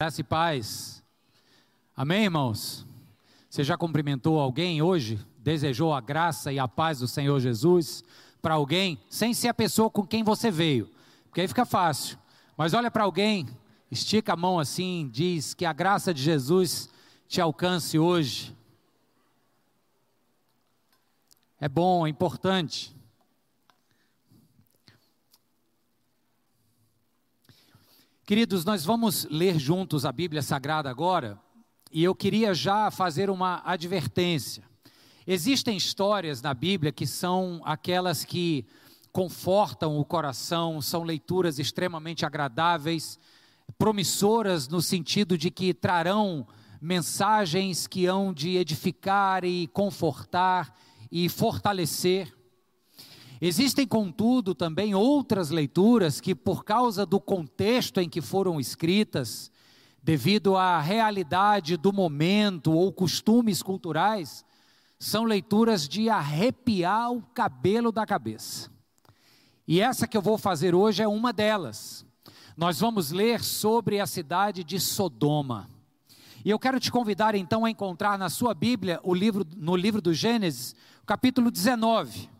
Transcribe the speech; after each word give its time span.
Graça 0.00 0.20
e 0.20 0.24
paz. 0.24 1.02
Amém, 1.96 2.22
irmãos? 2.22 2.86
Você 3.50 3.64
já 3.64 3.76
cumprimentou 3.76 4.38
alguém 4.38 4.80
hoje? 4.80 5.18
Desejou 5.38 5.92
a 5.92 6.00
graça 6.00 6.52
e 6.52 6.58
a 6.60 6.68
paz 6.68 7.00
do 7.00 7.08
Senhor 7.08 7.40
Jesus 7.40 8.04
para 8.40 8.54
alguém, 8.54 8.96
sem 9.10 9.34
ser 9.34 9.48
a 9.48 9.54
pessoa 9.54 9.90
com 9.90 10.06
quem 10.06 10.22
você 10.22 10.52
veio? 10.52 10.88
Porque 11.24 11.40
aí 11.40 11.48
fica 11.48 11.66
fácil. 11.66 12.16
Mas 12.56 12.74
olha 12.74 12.92
para 12.92 13.02
alguém, 13.02 13.48
estica 13.90 14.34
a 14.34 14.36
mão 14.36 14.60
assim, 14.60 15.10
diz 15.12 15.52
que 15.52 15.64
a 15.64 15.72
graça 15.72 16.14
de 16.14 16.22
Jesus 16.22 16.88
te 17.26 17.40
alcance 17.40 17.98
hoje. 17.98 18.56
É 21.60 21.68
bom, 21.68 22.06
é 22.06 22.08
importante. 22.08 22.94
Queridos, 28.28 28.62
nós 28.62 28.84
vamos 28.84 29.26
ler 29.30 29.58
juntos 29.58 30.04
a 30.04 30.12
Bíblia 30.12 30.42
Sagrada 30.42 30.90
agora, 30.90 31.40
e 31.90 32.04
eu 32.04 32.14
queria 32.14 32.52
já 32.52 32.90
fazer 32.90 33.30
uma 33.30 33.62
advertência. 33.64 34.62
Existem 35.26 35.78
histórias 35.78 36.42
na 36.42 36.52
Bíblia 36.52 36.92
que 36.92 37.06
são 37.06 37.62
aquelas 37.64 38.26
que 38.26 38.66
confortam 39.12 39.98
o 39.98 40.04
coração, 40.04 40.82
são 40.82 41.04
leituras 41.04 41.58
extremamente 41.58 42.26
agradáveis, 42.26 43.18
promissoras 43.78 44.68
no 44.68 44.82
sentido 44.82 45.38
de 45.38 45.50
que 45.50 45.72
trarão 45.72 46.46
mensagens 46.82 47.86
que 47.86 48.04
hão 48.04 48.34
de 48.34 48.58
edificar 48.58 49.42
e 49.42 49.68
confortar 49.68 50.78
e 51.10 51.30
fortalecer. 51.30 52.30
Existem, 53.40 53.86
contudo, 53.86 54.54
também 54.54 54.94
outras 54.94 55.50
leituras 55.50 56.20
que, 56.20 56.34
por 56.34 56.64
causa 56.64 57.06
do 57.06 57.20
contexto 57.20 58.00
em 58.00 58.08
que 58.08 58.20
foram 58.20 58.58
escritas, 58.58 59.50
devido 60.02 60.56
à 60.56 60.80
realidade 60.80 61.76
do 61.76 61.92
momento 61.92 62.72
ou 62.72 62.92
costumes 62.92 63.62
culturais, 63.62 64.44
são 64.98 65.24
leituras 65.24 65.88
de 65.88 66.10
arrepiar 66.10 67.12
o 67.12 67.22
cabelo 67.22 67.92
da 67.92 68.04
cabeça. 68.04 68.70
E 69.66 69.80
essa 69.80 70.08
que 70.08 70.16
eu 70.16 70.22
vou 70.22 70.36
fazer 70.36 70.74
hoje 70.74 71.02
é 71.02 71.06
uma 71.06 71.32
delas. 71.32 72.04
Nós 72.56 72.80
vamos 72.80 73.12
ler 73.12 73.44
sobre 73.44 74.00
a 74.00 74.06
cidade 74.06 74.64
de 74.64 74.80
Sodoma. 74.80 75.68
E 76.44 76.50
eu 76.50 76.58
quero 76.58 76.80
te 76.80 76.90
convidar 76.90 77.36
então 77.36 77.64
a 77.64 77.70
encontrar 77.70 78.18
na 78.18 78.28
sua 78.28 78.54
Bíblia, 78.54 78.98
o 79.04 79.14
livro, 79.14 79.46
no 79.56 79.76
livro 79.76 80.00
do 80.00 80.12
Gênesis, 80.12 80.74
capítulo 81.06 81.50
19. 81.50 82.37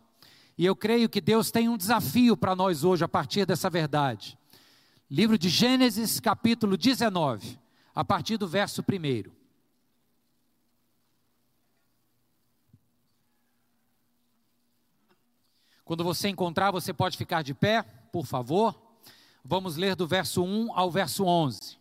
E 0.59 0.65
eu 0.65 0.75
creio 0.75 1.07
que 1.07 1.21
Deus 1.21 1.51
tem 1.51 1.69
um 1.69 1.77
desafio 1.77 2.35
para 2.35 2.53
nós 2.53 2.83
hoje 2.83 3.01
a 3.01 3.07
partir 3.07 3.45
dessa 3.45 3.69
verdade. 3.69 4.37
Livro 5.09 5.37
de 5.37 5.47
Gênesis, 5.47 6.19
capítulo 6.19 6.75
19, 6.75 7.57
a 7.95 8.03
partir 8.03 8.35
do 8.35 8.45
verso 8.45 8.81
1. 8.81 9.31
Quando 15.85 16.03
você 16.03 16.27
encontrar, 16.27 16.71
você 16.71 16.91
pode 16.91 17.15
ficar 17.15 17.41
de 17.41 17.53
pé, 17.53 17.81
por 18.11 18.25
favor. 18.25 18.99
Vamos 19.41 19.77
ler 19.77 19.95
do 19.95 20.05
verso 20.05 20.43
1 20.43 20.77
ao 20.77 20.91
verso 20.91 21.23
11. 21.23 21.79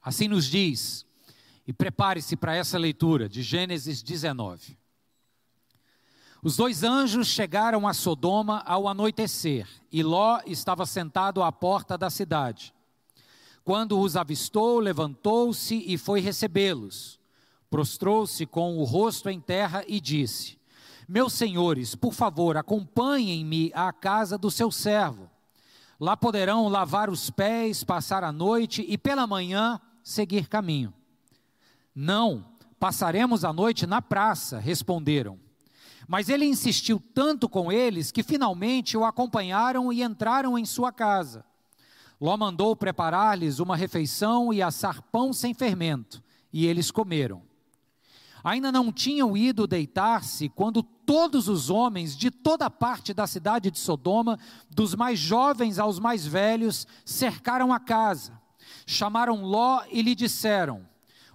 Assim 0.00 0.28
nos 0.28 0.46
diz 0.46 1.05
e 1.66 1.72
prepare-se 1.72 2.36
para 2.36 2.54
essa 2.54 2.78
leitura 2.78 3.28
de 3.28 3.42
Gênesis 3.42 4.02
19. 4.02 4.78
Os 6.42 6.56
dois 6.56 6.84
anjos 6.84 7.26
chegaram 7.26 7.88
a 7.88 7.92
Sodoma 7.92 8.62
ao 8.64 8.86
anoitecer, 8.86 9.66
e 9.90 10.02
Ló 10.02 10.40
estava 10.46 10.86
sentado 10.86 11.42
à 11.42 11.50
porta 11.50 11.98
da 11.98 12.08
cidade. 12.08 12.72
Quando 13.64 13.98
os 13.98 14.16
avistou, 14.16 14.78
levantou-se 14.78 15.74
e 15.74 15.98
foi 15.98 16.20
recebê-los. 16.20 17.18
Prostrou-se 17.68 18.46
com 18.46 18.78
o 18.78 18.84
rosto 18.84 19.28
em 19.28 19.40
terra 19.40 19.82
e 19.88 20.00
disse: 20.00 20.56
Meus 21.08 21.32
senhores, 21.32 21.96
por 21.96 22.14
favor, 22.14 22.56
acompanhem-me 22.56 23.72
à 23.74 23.92
casa 23.92 24.38
do 24.38 24.52
seu 24.52 24.70
servo. 24.70 25.28
Lá 25.98 26.16
poderão 26.16 26.68
lavar 26.68 27.10
os 27.10 27.28
pés, 27.28 27.82
passar 27.82 28.22
a 28.22 28.30
noite 28.30 28.84
e 28.86 28.96
pela 28.96 29.26
manhã 29.26 29.80
seguir 30.04 30.46
caminho. 30.46 30.94
Não, 31.98 32.44
passaremos 32.78 33.42
a 33.42 33.54
noite 33.54 33.86
na 33.86 34.02
praça, 34.02 34.58
responderam. 34.58 35.40
Mas 36.06 36.28
ele 36.28 36.44
insistiu 36.44 37.02
tanto 37.14 37.48
com 37.48 37.72
eles 37.72 38.12
que 38.12 38.22
finalmente 38.22 38.98
o 38.98 39.04
acompanharam 39.04 39.90
e 39.90 40.02
entraram 40.02 40.58
em 40.58 40.66
sua 40.66 40.92
casa. 40.92 41.42
Ló 42.20 42.36
mandou 42.36 42.76
preparar-lhes 42.76 43.60
uma 43.60 43.74
refeição 43.74 44.52
e 44.52 44.60
assar 44.60 45.00
pão 45.00 45.32
sem 45.32 45.54
fermento, 45.54 46.22
e 46.52 46.66
eles 46.66 46.90
comeram. 46.90 47.42
Ainda 48.44 48.70
não 48.70 48.92
tinham 48.92 49.34
ido 49.34 49.66
deitar-se 49.66 50.50
quando 50.50 50.82
todos 50.82 51.48
os 51.48 51.70
homens 51.70 52.14
de 52.14 52.30
toda 52.30 52.68
parte 52.68 53.14
da 53.14 53.26
cidade 53.26 53.70
de 53.70 53.78
Sodoma, 53.78 54.38
dos 54.70 54.94
mais 54.94 55.18
jovens 55.18 55.78
aos 55.78 55.98
mais 55.98 56.26
velhos, 56.26 56.86
cercaram 57.06 57.72
a 57.72 57.80
casa. 57.80 58.38
Chamaram 58.86 59.42
Ló 59.42 59.82
e 59.90 60.02
lhe 60.02 60.14
disseram: 60.14 60.86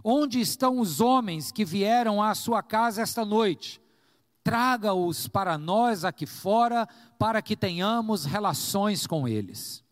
Onde 0.03 0.39
estão 0.39 0.79
os 0.79 0.99
homens 0.99 1.51
que 1.51 1.63
vieram 1.65 2.21
à 2.21 2.33
sua 2.33 2.63
casa 2.63 3.01
esta 3.01 3.23
noite? 3.23 3.81
Traga-os 4.43 5.27
para 5.27 5.57
nós 5.57 6.03
aqui 6.03 6.25
fora, 6.25 6.87
para 7.19 7.41
que 7.41 7.55
tenhamos 7.55 8.25
relações 8.25 9.05
com 9.05 9.27
eles. 9.27 9.83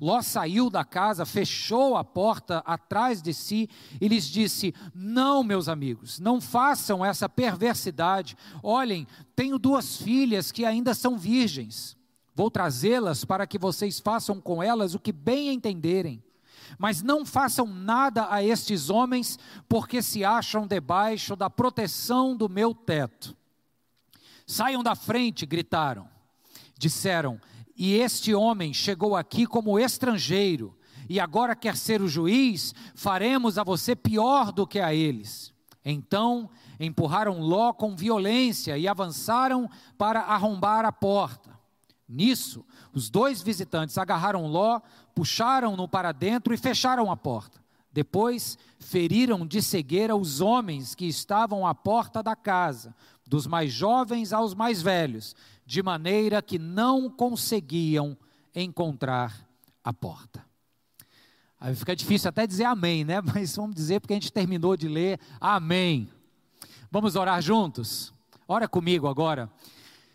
Ló 0.00 0.22
saiu 0.22 0.70
da 0.70 0.82
casa, 0.82 1.26
fechou 1.26 1.94
a 1.94 2.02
porta 2.02 2.58
atrás 2.64 3.20
de 3.20 3.34
si 3.34 3.68
e 4.00 4.08
lhes 4.08 4.24
disse: 4.24 4.74
Não, 4.94 5.42
meus 5.42 5.68
amigos, 5.68 6.18
não 6.18 6.40
façam 6.40 7.04
essa 7.04 7.28
perversidade. 7.28 8.36
Olhem, 8.62 9.06
tenho 9.36 9.58
duas 9.58 9.96
filhas 9.96 10.50
que 10.50 10.64
ainda 10.64 10.94
são 10.94 11.18
virgens. 11.18 11.96
Vou 12.34 12.50
trazê-las 12.50 13.24
para 13.26 13.46
que 13.46 13.58
vocês 13.58 14.00
façam 14.00 14.40
com 14.40 14.62
elas 14.62 14.94
o 14.94 14.98
que 14.98 15.12
bem 15.12 15.52
entenderem. 15.52 16.22
Mas 16.78 17.02
não 17.02 17.24
façam 17.24 17.66
nada 17.66 18.26
a 18.30 18.42
estes 18.42 18.90
homens, 18.90 19.38
porque 19.68 20.02
se 20.02 20.24
acham 20.24 20.66
debaixo 20.66 21.36
da 21.36 21.50
proteção 21.50 22.36
do 22.36 22.48
meu 22.48 22.74
teto. 22.74 23.36
Saiam 24.46 24.82
da 24.82 24.94
frente, 24.94 25.46
gritaram. 25.46 26.08
Disseram: 26.78 27.40
E 27.76 27.94
este 27.94 28.34
homem 28.34 28.72
chegou 28.72 29.14
aqui 29.14 29.46
como 29.46 29.78
estrangeiro, 29.78 30.76
e 31.08 31.20
agora 31.20 31.56
quer 31.56 31.76
ser 31.76 32.00
o 32.00 32.08
juiz, 32.08 32.74
faremos 32.94 33.58
a 33.58 33.64
você 33.64 33.94
pior 33.94 34.52
do 34.52 34.66
que 34.66 34.80
a 34.80 34.94
eles. 34.94 35.52
Então 35.84 36.48
empurraram 36.78 37.40
Ló 37.40 37.72
com 37.72 37.96
violência 37.96 38.76
e 38.78 38.86
avançaram 38.86 39.68
para 39.98 40.20
arrombar 40.20 40.84
a 40.84 40.92
porta. 40.92 41.58
Nisso, 42.08 42.64
os 42.92 43.08
dois 43.08 43.40
visitantes 43.40 43.96
agarraram 43.96 44.46
Ló, 44.46 44.80
puxaram-no 45.14 45.88
para 45.88 46.12
dentro 46.12 46.54
e 46.54 46.56
fecharam 46.56 47.10
a 47.10 47.16
porta. 47.16 47.60
Depois, 47.92 48.56
feriram 48.78 49.46
de 49.46 49.60
cegueira 49.60 50.14
os 50.14 50.40
homens 50.40 50.94
que 50.94 51.06
estavam 51.06 51.66
à 51.66 51.74
porta 51.74 52.22
da 52.22 52.36
casa, 52.36 52.94
dos 53.26 53.46
mais 53.46 53.72
jovens 53.72 54.32
aos 54.32 54.54
mais 54.54 54.80
velhos, 54.80 55.34
de 55.66 55.82
maneira 55.82 56.40
que 56.40 56.58
não 56.58 57.10
conseguiam 57.10 58.16
encontrar 58.54 59.48
a 59.82 59.92
porta. 59.92 60.44
Aí 61.60 61.74
fica 61.74 61.94
difícil 61.94 62.28
até 62.28 62.46
dizer 62.46 62.64
amém, 62.64 63.04
né? 63.04 63.20
Mas 63.34 63.54
vamos 63.54 63.74
dizer 63.74 64.00
porque 64.00 64.14
a 64.14 64.16
gente 64.16 64.32
terminou 64.32 64.76
de 64.76 64.88
ler 64.88 65.20
amém. 65.40 66.08
Vamos 66.90 67.16
orar 67.16 67.40
juntos? 67.42 68.12
Ora 68.48 68.66
comigo 68.66 69.06
agora. 69.06 69.50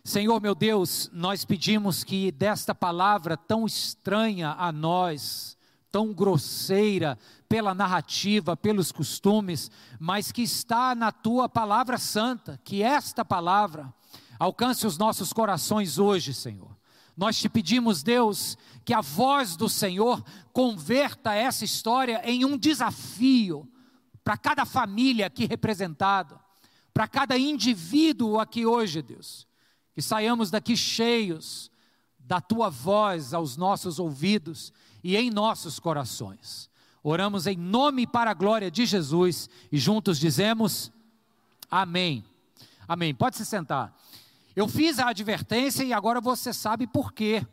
Senhor 0.06 0.40
meu 0.40 0.54
Deus, 0.54 1.10
nós 1.12 1.44
pedimos 1.44 2.04
que 2.04 2.32
desta 2.32 2.76
palavra 2.76 3.36
tão 3.36 3.66
estranha 3.66 4.52
a 4.52 4.72
nós, 4.72 5.58
tão 5.92 6.14
grosseira 6.14 7.18
pela 7.50 7.74
narrativa, 7.74 8.56
pelos 8.56 8.92
costumes, 8.92 9.72
mas 10.00 10.32
que 10.32 10.44
está 10.44 10.94
na 10.94 11.12
tua 11.12 11.50
palavra 11.50 11.98
santa, 11.98 12.62
que 12.64 12.84
esta 12.84 13.26
palavra 13.26 13.92
alcance 14.38 14.86
os 14.86 14.96
nossos 14.96 15.34
corações 15.34 15.98
hoje, 15.98 16.36
Senhor. 16.36 16.78
Nós 17.18 17.40
te 17.40 17.50
pedimos, 17.50 18.04
Deus, 18.04 18.60
que 18.86 18.94
a 18.94 19.02
voz 19.02 19.56
do 19.56 19.68
Senhor 19.68 20.24
converta 20.54 21.34
essa 21.34 21.66
história 21.66 22.22
em 22.24 22.46
um 22.46 22.60
desafio 22.60 23.68
para 24.24 24.38
cada 24.38 24.68
família 24.68 25.26
aqui 25.26 25.48
representada, 25.48 26.40
para 26.94 27.08
cada 27.08 27.36
indivíduo 27.40 28.40
aqui 28.40 28.68
hoje, 28.68 29.02
Deus 29.02 29.48
que 29.96 30.02
saiamos 30.02 30.52
daqui 30.52 30.76
cheios 30.76 31.72
da 32.20 32.42
tua 32.42 32.70
voz 32.70 33.34
aos 33.34 33.56
nossos 33.56 33.98
ouvidos 33.98 34.74
e 35.02 35.16
em 35.16 35.32
nossos 35.32 35.80
corações. 35.80 36.70
Oramos 37.02 37.48
em 37.48 37.56
nome 37.56 38.02
e 38.02 38.08
para 38.08 38.32
a 38.32 38.34
glória 38.34 38.70
de 38.70 38.86
Jesus 38.86 39.50
e 39.72 39.78
juntos 39.78 40.20
dizemos 40.20 40.92
amém. 41.72 42.26
Amém. 42.88 43.16
Pode 43.16 43.38
se 43.38 43.46
sentar. 43.46 43.96
Eu 44.54 44.68
fiz 44.68 45.00
a 45.00 45.10
advertência 45.10 45.84
e 45.84 45.94
agora 45.94 46.20
você 46.20 46.52
sabe 46.52 46.86
por 46.86 47.14
quê. 47.14 47.46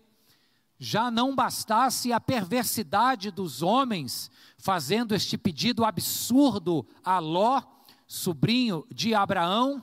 já 0.78 1.12
não 1.12 1.32
bastasse 1.32 2.12
a 2.12 2.18
perversidade 2.18 3.30
dos 3.30 3.62
homens 3.62 4.28
fazendo 4.58 5.14
este 5.14 5.38
pedido 5.38 5.84
absurdo 5.84 6.84
a 7.04 7.20
Ló, 7.20 7.62
sobrinho 8.04 8.84
de 8.90 9.14
Abraão, 9.14 9.80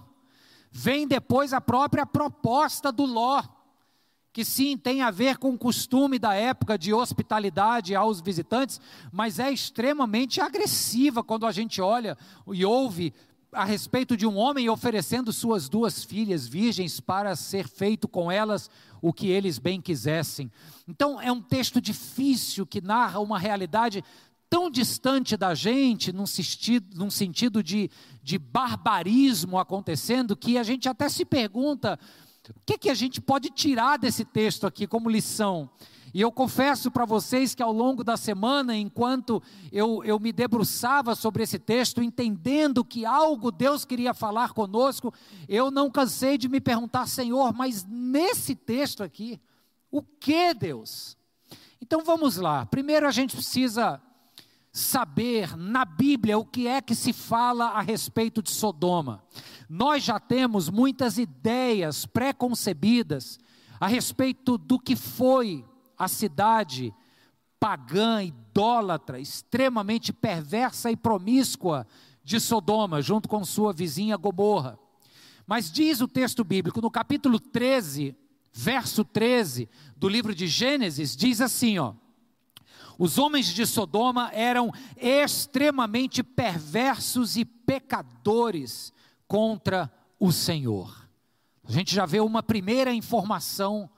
vem 0.71 1.07
depois 1.07 1.54
a 1.54 1.62
própria 1.62 2.06
proposta 2.06 2.92
do 2.92 3.06
Ló, 3.06 3.44
que 4.31 4.45
sim 4.45 4.77
tem 4.77 5.01
a 5.01 5.12
ver 5.12 5.38
com 5.38 5.50
o 5.51 5.57
costume 5.57 6.19
da 6.19 6.33
época 6.33 6.77
de 6.77 6.94
hospitalidade 6.94 7.95
aos 7.95 8.21
visitantes, 8.21 8.80
mas 9.12 9.39
é 9.39 9.51
extremamente 9.51 10.39
agressiva 10.39 11.24
quando 11.24 11.45
a 11.45 11.51
gente 11.51 11.81
olha 11.81 12.18
e 12.48 12.63
ouve 12.63 13.13
a 13.51 13.66
respeito 13.66 14.16
de 14.16 14.27
um 14.27 14.38
homem 14.38 14.69
oferecendo 14.69 15.33
suas 15.33 15.68
duas 15.68 16.04
filhas 16.04 16.48
virgens 16.48 17.00
para 17.00 17.36
ser 17.36 17.68
feito 17.68 18.07
com 18.07 18.31
elas 18.31 18.69
o 19.01 19.12
que 19.12 19.27
eles 19.27 19.57
bem 19.57 19.81
quisessem. 19.81 20.51
Então 20.88 21.19
é 21.19 21.31
um 21.31 21.42
texto 21.42 21.81
difícil 21.81 22.66
que 22.66 22.81
narra 22.81 23.19
uma 23.19 23.39
realidade 23.39 24.04
tão 24.49 24.69
distante 24.69 25.37
da 25.37 25.53
gente, 25.53 26.11
num 26.11 26.25
sentido, 26.25 26.87
num 26.97 27.11
sentido 27.11 27.61
de, 27.61 27.89
de 28.23 28.37
barbarismo 28.37 29.59
acontecendo, 29.59 30.35
que 30.35 30.57
a 30.57 30.63
gente 30.63 30.89
até 30.89 31.07
se 31.07 31.23
pergunta 31.23 31.99
o 32.55 32.61
que, 32.65 32.77
que 32.77 32.89
a 32.89 32.93
gente 32.93 33.21
pode 33.21 33.49
tirar 33.49 33.97
desse 33.97 34.25
texto 34.25 34.65
aqui 34.65 34.87
como 34.87 35.09
lição? 35.09 35.69
E 36.11 36.21
eu 36.21 36.31
confesso 36.31 36.89
para 36.89 37.05
vocês 37.05 37.53
que 37.53 37.61
ao 37.61 37.71
longo 37.71 38.03
da 38.03 38.17
semana, 38.17 38.75
enquanto 38.75 39.41
eu, 39.71 40.03
eu 40.03 40.19
me 40.19 40.31
debruçava 40.31 41.13
sobre 41.13 41.43
esse 41.43 41.59
texto, 41.59 42.01
entendendo 42.01 42.83
que 42.83 43.05
algo 43.05 43.51
Deus 43.51 43.85
queria 43.85 44.13
falar 44.13 44.53
conosco, 44.53 45.13
eu 45.47 45.69
não 45.69 45.91
cansei 45.91 46.35
de 46.35 46.49
me 46.49 46.59
perguntar, 46.59 47.07
Senhor, 47.07 47.53
mas 47.53 47.85
nesse 47.85 48.55
texto 48.55 49.03
aqui, 49.03 49.39
o 49.91 50.01
que 50.01 50.53
Deus? 50.55 51.15
Então 51.79 52.03
vamos 52.03 52.37
lá. 52.37 52.65
Primeiro 52.65 53.07
a 53.07 53.11
gente 53.11 53.35
precisa 53.35 54.01
saber 54.71 55.57
na 55.57 55.83
Bíblia 55.83 56.38
o 56.38 56.45
que 56.45 56.68
é 56.68 56.81
que 56.81 56.95
se 56.95 57.12
fala 57.12 57.69
a 57.69 57.81
respeito 57.81 58.42
de 58.42 58.51
Sodoma. 58.51 59.24
Nós 59.68 60.04
já 60.04 60.19
temos 60.19 60.69
muitas 60.69 61.18
ideias 61.18 62.06
pré-concebidas 62.06 63.39
a 63.80 63.88
respeito 63.88 64.57
do 64.57 64.80
que 64.80 64.95
foi 64.95 65.66
a 65.98 66.07
cidade 66.07 66.94
pagã, 67.60 68.24
idólatra, 68.24 69.19
extremamente 69.19 70.13
perversa 70.13 70.92
e 70.92 70.95
promíscua 70.95 71.86
de 72.24 72.39
Sodoma, 72.39 73.01
junto 73.01 73.27
com 73.27 73.44
sua 73.44 73.74
vizinha 73.74 74.16
Gomorra. 74.16 74.80
Mas 75.45 75.71
diz 75.71 76.00
o 76.00 76.07
texto 76.07 76.44
bíblico, 76.44 76.80
no 76.80 76.92
capítulo 76.92 77.39
13, 77.39 78.16
verso 78.54 79.04
13 79.04 79.68
do 79.98 80.07
livro 80.07 80.33
de 80.33 80.48
Gênesis, 80.48 81.16
diz 81.16 81.42
assim, 81.42 81.80
ó: 81.80 81.94
os 82.99 83.17
homens 83.17 83.45
de 83.45 83.65
Sodoma 83.65 84.29
eram 84.33 84.73
extremamente 84.97 86.21
perversos 86.21 87.37
e 87.37 87.45
pecadores 87.45 88.91
contra 89.25 89.89
o 90.19 90.33
Senhor. 90.33 91.07
A 91.63 91.71
gente 91.71 91.95
já 91.95 92.05
vê 92.05 92.19
uma 92.19 92.43
primeira 92.43 92.93
informação 92.93 93.89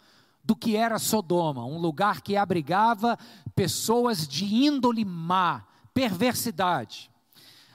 do 0.44 0.56
que 0.56 0.75
era 0.75 1.00
Sodoma, 1.00 1.65
um 1.65 1.80
lugar 1.80 2.21
que 2.21 2.38
abrigava 2.38 3.18
pessoas 3.56 4.27
de 4.27 4.45
índole 4.45 5.03
má, 5.03 5.65
perversidade. 5.95 7.09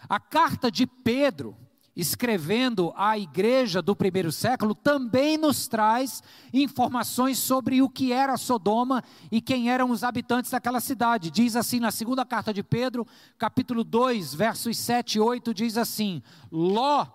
A 0.08 0.20
carta 0.20 0.70
de 0.70 0.86
Pedro, 0.86 1.56
escrevendo 1.96 2.92
à 2.94 3.18
igreja 3.18 3.80
do 3.80 3.96
primeiro 3.96 4.30
século, 4.30 4.74
também 4.74 5.38
nos 5.38 5.66
traz 5.66 6.22
informações 6.52 7.38
sobre 7.38 7.80
o 7.80 7.88
que 7.88 8.12
era 8.12 8.36
Sodoma 8.36 9.02
e 9.32 9.40
quem 9.40 9.70
eram 9.70 9.90
os 9.90 10.04
habitantes 10.04 10.50
daquela 10.50 10.80
cidade. 10.80 11.30
Diz 11.30 11.56
assim 11.56 11.80
na 11.80 11.90
segunda 11.90 12.24
carta 12.24 12.52
de 12.52 12.62
Pedro, 12.62 13.06
capítulo 13.38 13.82
2, 13.82 14.34
versos 14.34 14.76
7 14.76 15.16
e 15.16 15.20
8, 15.20 15.54
diz 15.54 15.78
assim: 15.78 16.22
Ló, 16.52 17.06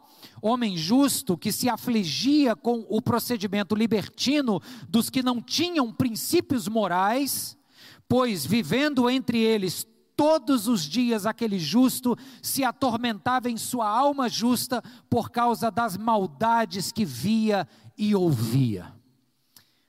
homem 0.42 0.76
justo, 0.76 1.38
que 1.38 1.52
se 1.52 1.70
afligia 1.70 2.56
com 2.56 2.84
o 2.90 3.02
procedimento 3.02 3.76
libertino 3.76 4.60
dos 4.90 5.12
que 5.12 5.22
não 5.22 5.40
tinham 5.40 5.94
princípios 5.94 6.68
morais, 6.68 7.56
pois 8.08 8.46
vivendo 8.46 9.08
entre 9.10 9.38
eles 9.38 9.88
todos 10.22 10.68
os 10.68 10.84
dias 10.84 11.26
aquele 11.26 11.58
justo 11.58 12.16
se 12.44 12.64
atormentava 12.64 13.50
em 13.50 13.58
sua 13.58 13.90
alma 13.90 14.30
justa 14.30 14.80
por 15.10 15.32
causa 15.32 15.72
das 15.72 15.98
maldades 15.98 16.92
que 16.92 17.04
via 17.04 17.68
e 17.98 18.14
ouvia. 18.14 18.94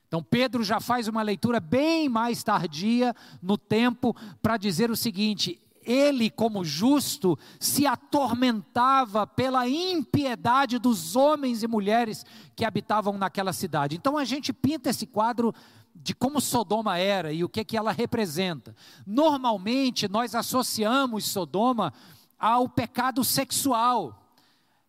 Então 0.07 0.23
Pedro 0.23 0.63
já 0.63 0.79
faz 0.79 1.07
uma 1.07 1.21
leitura 1.21 1.59
bem 1.59 2.09
mais 2.09 2.43
tardia 2.43 3.15
no 3.43 3.59
tempo 3.59 4.15
para 4.41 4.57
dizer 4.57 4.89
o 4.89 4.95
seguinte: 4.95 5.59
ele, 5.85 6.31
como 6.31 6.65
justo, 6.65 7.37
se 7.59 7.85
atormentava 7.85 9.27
pela 9.27 9.69
impiedade 9.69 10.79
dos 10.79 11.15
homens 11.15 11.61
e 11.61 11.67
mulheres 11.67 12.25
que 12.55 12.65
habitavam 12.65 13.19
naquela 13.19 13.53
cidade. 13.53 13.95
Então 13.95 14.17
a 14.17 14.25
gente 14.25 14.51
pinta 14.51 14.89
esse 14.89 15.05
quadro 15.05 15.53
de 15.95 16.13
como 16.13 16.41
Sodoma 16.41 16.97
era 16.97 17.31
e 17.31 17.43
o 17.43 17.49
que, 17.49 17.63
que 17.63 17.77
ela 17.77 17.91
representa. 17.91 18.75
Normalmente 19.05 20.07
nós 20.07 20.35
associamos 20.35 21.25
Sodoma 21.25 21.93
ao 22.39 22.67
pecado 22.67 23.23
sexual. 23.23 24.19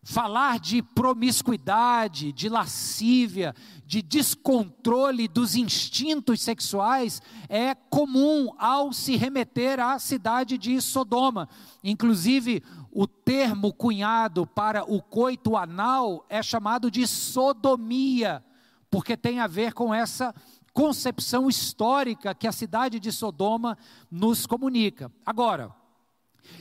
Falar 0.06 0.58
de 0.58 0.82
promiscuidade, 0.82 2.30
de 2.30 2.50
lascívia, 2.50 3.54
de 3.86 4.02
descontrole 4.02 5.26
dos 5.26 5.54
instintos 5.54 6.42
sexuais 6.42 7.22
é 7.48 7.74
comum 7.74 8.52
ao 8.58 8.92
se 8.92 9.16
remeter 9.16 9.80
à 9.80 9.98
cidade 9.98 10.58
de 10.58 10.78
Sodoma. 10.80 11.48
Inclusive, 11.82 12.62
o 12.90 13.06
termo 13.06 13.72
cunhado 13.72 14.46
para 14.46 14.84
o 14.84 15.00
coito 15.00 15.56
anal 15.56 16.26
é 16.28 16.42
chamado 16.42 16.90
de 16.90 17.06
sodomia, 17.06 18.44
porque 18.90 19.16
tem 19.16 19.40
a 19.40 19.46
ver 19.46 19.72
com 19.72 19.94
essa 19.94 20.34
concepção 20.74 21.48
histórica 21.48 22.34
que 22.34 22.48
a 22.48 22.52
cidade 22.52 22.98
de 22.98 23.12
Sodoma 23.12 23.78
nos 24.10 24.44
comunica. 24.44 25.10
Agora, 25.24 25.72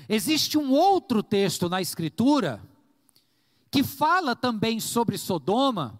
existe 0.08 0.56
um 0.58 0.72
outro 0.72 1.24
texto 1.24 1.68
na 1.68 1.82
Escritura 1.82 2.62
que 3.72 3.84
fala 3.84 4.36
também 4.36 4.80
sobre 4.80 5.18
Sodoma 5.18 6.00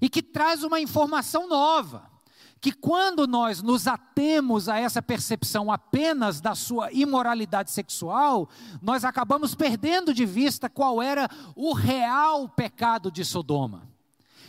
e 0.00 0.10
que 0.10 0.22
traz 0.22 0.62
uma 0.62 0.78
informação 0.78 1.48
nova. 1.48 2.12
Que 2.60 2.70
quando 2.70 3.26
nós 3.26 3.62
nos 3.62 3.86
atemos 3.86 4.68
a 4.68 4.78
essa 4.78 5.02
percepção 5.02 5.72
apenas 5.72 6.40
da 6.40 6.54
sua 6.54 6.92
imoralidade 6.92 7.70
sexual, 7.70 8.48
nós 8.80 9.04
acabamos 9.04 9.54
perdendo 9.54 10.12
de 10.12 10.26
vista 10.26 10.68
qual 10.68 11.02
era 11.02 11.28
o 11.54 11.72
real 11.72 12.48
pecado 12.48 13.10
de 13.10 13.24
Sodoma. 13.24 13.93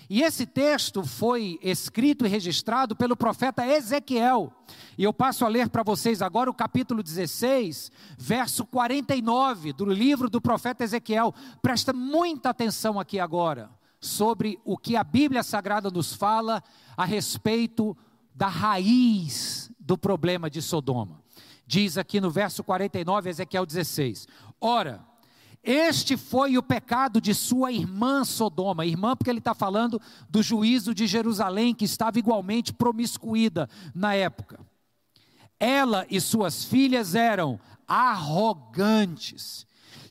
E 0.10 0.22
esse 0.22 0.46
texto 0.46 1.04
foi 1.04 1.60
escrito 1.62 2.26
e 2.26 2.30
registrado 2.30 2.96
pelo 2.96 3.16
profeta 3.16 3.66
Ezequiel. 3.66 4.54
E 4.98 5.04
eu 5.04 5.12
passo 5.12 5.46
a 5.46 5.48
ler 5.48 5.70
para 5.70 5.84
vocês 5.84 6.22
agora 6.22 6.50
o 6.50 6.54
capítulo 6.54 7.02
16, 7.02 7.92
verso 8.18 8.66
49 8.66 9.74
do 9.74 9.86
livro 9.86 10.30
do 10.30 10.40
profeta 10.40 10.84
Ezequiel. 10.84 11.34
Presta 11.62 11.92
muita 11.92 12.50
atenção 12.50 13.00
aqui 13.00 13.20
agora 13.20 13.70
sobre 14.00 14.60
o 14.64 14.78
que 14.78 14.96
a 14.96 15.04
Bíblia 15.04 15.42
Sagrada 15.42 15.90
nos 15.90 16.14
fala 16.14 16.64
a 16.96 17.04
respeito 17.04 17.98
da 18.34 18.48
raiz 18.48 19.72
do 19.80 19.98
problema 19.98 20.50
de 20.50 20.62
Sodoma. 20.62 21.24
Diz 21.66 21.98
aqui 21.98 22.22
no 22.22 22.30
verso 22.30 22.64
49, 22.64 23.30
Ezequiel 23.30 23.66
16: 23.66 24.28
Ora, 24.62 25.04
este 25.65 26.15
foi 26.15 26.57
o 26.57 26.63
pecado 26.63 27.19
de 27.19 27.34
sua 27.34 27.72
irmã 27.72 28.24
Sodoma, 28.24 28.86
irmã, 28.86 29.15
porque 29.15 29.31
ele 29.31 29.39
está 29.39 29.55
falando 29.55 30.00
do 30.29 30.43
juízo 30.43 30.93
de 30.93 31.07
Jerusalém, 31.07 31.74
que 31.74 31.86
estava 31.86 32.19
igualmente 32.19 32.72
promiscuída 32.72 33.67
na 33.93 34.13
época. 34.13 34.60
Ela 35.60 36.05
e 36.07 36.22
suas 36.22 36.63
filhas 36.63 37.15
eram 37.15 37.60
arrogantes, 37.88 39.65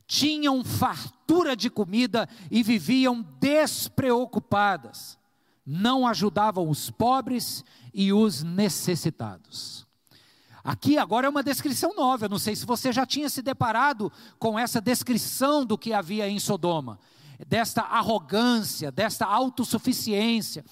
tinham 0.09 0.65
fartura 0.65 1.55
de 1.55 1.71
comida 1.71 2.29
e 2.51 2.63
viviam 2.63 3.25
despreocupadas, 3.39 5.17
não 5.65 6.05
ajudavam 6.05 6.69
os 6.69 6.91
pobres 6.91 7.65
e 7.93 8.13
os 8.13 8.43
necessitados. 8.43 9.87
Aqui 10.65 10.97
agora 10.97 11.27
é 11.27 11.31
uma 11.31 11.43
descrição 11.43 11.95
nova. 11.95 12.25
Eu 12.25 12.31
não 12.31 12.39
sei 12.39 12.57
se 12.57 12.65
você 12.65 12.91
já 12.91 13.05
tinha 13.05 13.29
se 13.29 13.43
deparado 13.43 14.11
com 14.39 14.59
essa 14.59 14.81
descrição 14.81 15.63
do 15.63 15.77
que 15.77 15.93
havia 15.93 16.27
em 16.27 16.41
Sodoma, 16.41 16.99
desta 17.47 17.83
arrogância, 17.83 18.91
desta 18.91 19.27
autossuficiência. 19.27 20.65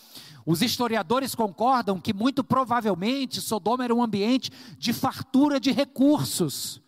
Os 0.46 0.62
historiadores 0.62 1.34
concordam 1.34 2.00
que 2.00 2.14
muito 2.14 2.42
provavelmente 2.42 3.42
Sodoma 3.42 3.84
era 3.84 3.94
um 3.94 4.02
ambiente 4.02 4.50
de 4.78 4.94
fartura 4.94 5.60
de 5.60 5.70
recursos, 5.70 6.80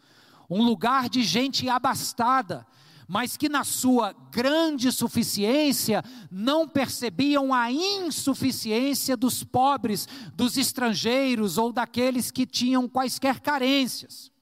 um 0.48 0.62
lugar 0.62 1.10
de 1.10 1.22
gente 1.22 1.68
abastada, 1.68 2.66
mas 3.08 3.36
que 3.36 3.48
na 3.48 3.64
sua 3.64 4.14
grande 4.30 4.90
suficiência 4.90 6.02
não 6.30 6.68
percebiam 6.68 7.52
a 7.52 7.70
insuficiência 7.70 9.16
dos 9.16 9.44
pobres, 9.44 10.08
dos 10.34 10.56
estrangeiros 10.56 11.58
ou 11.58 11.72
daqueles 11.72 12.30
que 12.30 12.46
tinham 12.46 12.88
quaisquer 12.88 13.40
carências. 13.40 14.32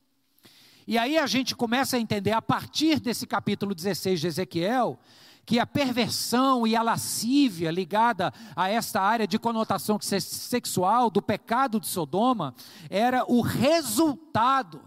E 0.86 0.98
aí 0.98 1.16
a 1.16 1.26
gente 1.26 1.54
começa 1.54 1.96
a 1.96 2.00
entender, 2.00 2.32
a 2.32 2.42
partir 2.42 2.98
desse 2.98 3.26
capítulo 3.26 3.74
16 3.74 4.20
de 4.20 4.26
Ezequiel, 4.26 4.98
que 5.44 5.58
a 5.58 5.66
perversão 5.66 6.66
e 6.66 6.76
a 6.76 6.82
lascívia 6.82 7.70
ligada 7.70 8.32
a 8.54 8.68
esta 8.68 9.00
área 9.00 9.26
de 9.26 9.38
conotação 9.38 9.98
sexual 10.00 11.10
do 11.10 11.20
pecado 11.20 11.80
de 11.80 11.88
Sodoma 11.88 12.54
era 12.88 13.24
o 13.26 13.40
resultado 13.40 14.80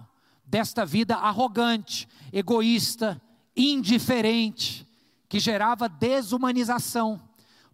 desta 0.46 0.86
vida 0.86 1.16
arrogante, 1.16 2.08
egoísta, 2.32 3.22
indiferente, 3.56 4.88
que 5.28 5.40
gerava 5.40 5.90
desumanização. 5.90 7.20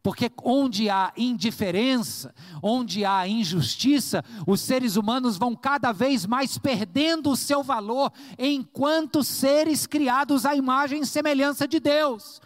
Porque 0.04 0.32
onde 0.44 0.90
há 0.90 1.14
indiferença, 1.16 2.34
onde 2.62 3.06
há 3.06 3.28
injustiça, 3.28 4.26
os 4.48 4.60
seres 4.60 4.96
humanos 4.96 5.38
vão 5.38 5.56
cada 5.56 5.92
vez 5.92 6.26
mais 6.26 6.58
perdendo 6.58 7.30
o 7.30 7.38
seu 7.38 7.62
valor 7.62 8.12
enquanto 8.38 9.24
seres 9.24 9.86
criados 9.86 10.44
à 10.44 10.56
imagem 10.56 11.02
e 11.02 11.06
semelhança 11.06 11.68
de 11.68 11.80
Deus. 11.80 12.42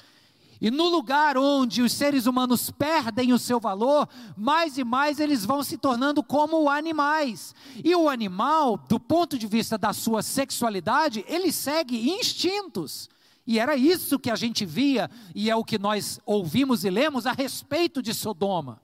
E 0.59 0.71
no 0.71 0.87
lugar 0.87 1.37
onde 1.37 1.81
os 1.81 1.93
seres 1.93 2.25
humanos 2.25 2.71
perdem 2.71 3.31
o 3.31 3.39
seu 3.39 3.59
valor, 3.59 4.07
mais 4.35 4.77
e 4.77 4.83
mais 4.83 5.19
eles 5.19 5.45
vão 5.45 5.63
se 5.63 5.77
tornando 5.77 6.23
como 6.23 6.69
animais. 6.69 7.53
E 7.83 7.95
o 7.95 8.09
animal, 8.09 8.77
do 8.77 8.99
ponto 8.99 9.37
de 9.37 9.47
vista 9.47 9.77
da 9.77 9.93
sua 9.93 10.21
sexualidade, 10.21 11.23
ele 11.27 11.51
segue 11.51 12.09
instintos. 12.09 13.09
E 13.47 13.59
era 13.59 13.75
isso 13.75 14.17
que 14.17 14.31
a 14.31 14.35
gente 14.35 14.65
via, 14.65 15.09
e 15.33 15.49
é 15.49 15.55
o 15.55 15.63
que 15.63 15.77
nós 15.77 16.19
ouvimos 16.25 16.83
e 16.83 16.89
lemos 16.89 17.25
a 17.25 17.31
respeito 17.31 18.01
de 18.01 18.13
Sodoma. 18.13 18.81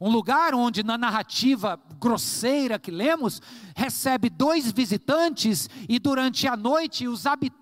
Um 0.00 0.10
lugar 0.10 0.54
onde, 0.54 0.82
na 0.82 0.96
narrativa 0.96 1.78
grosseira 2.00 2.78
que 2.78 2.90
lemos, 2.90 3.40
recebe 3.76 4.30
dois 4.30 4.72
visitantes 4.72 5.68
e 5.88 5.98
durante 5.98 6.48
a 6.48 6.56
noite 6.56 7.06
os 7.06 7.26
habitantes 7.26 7.59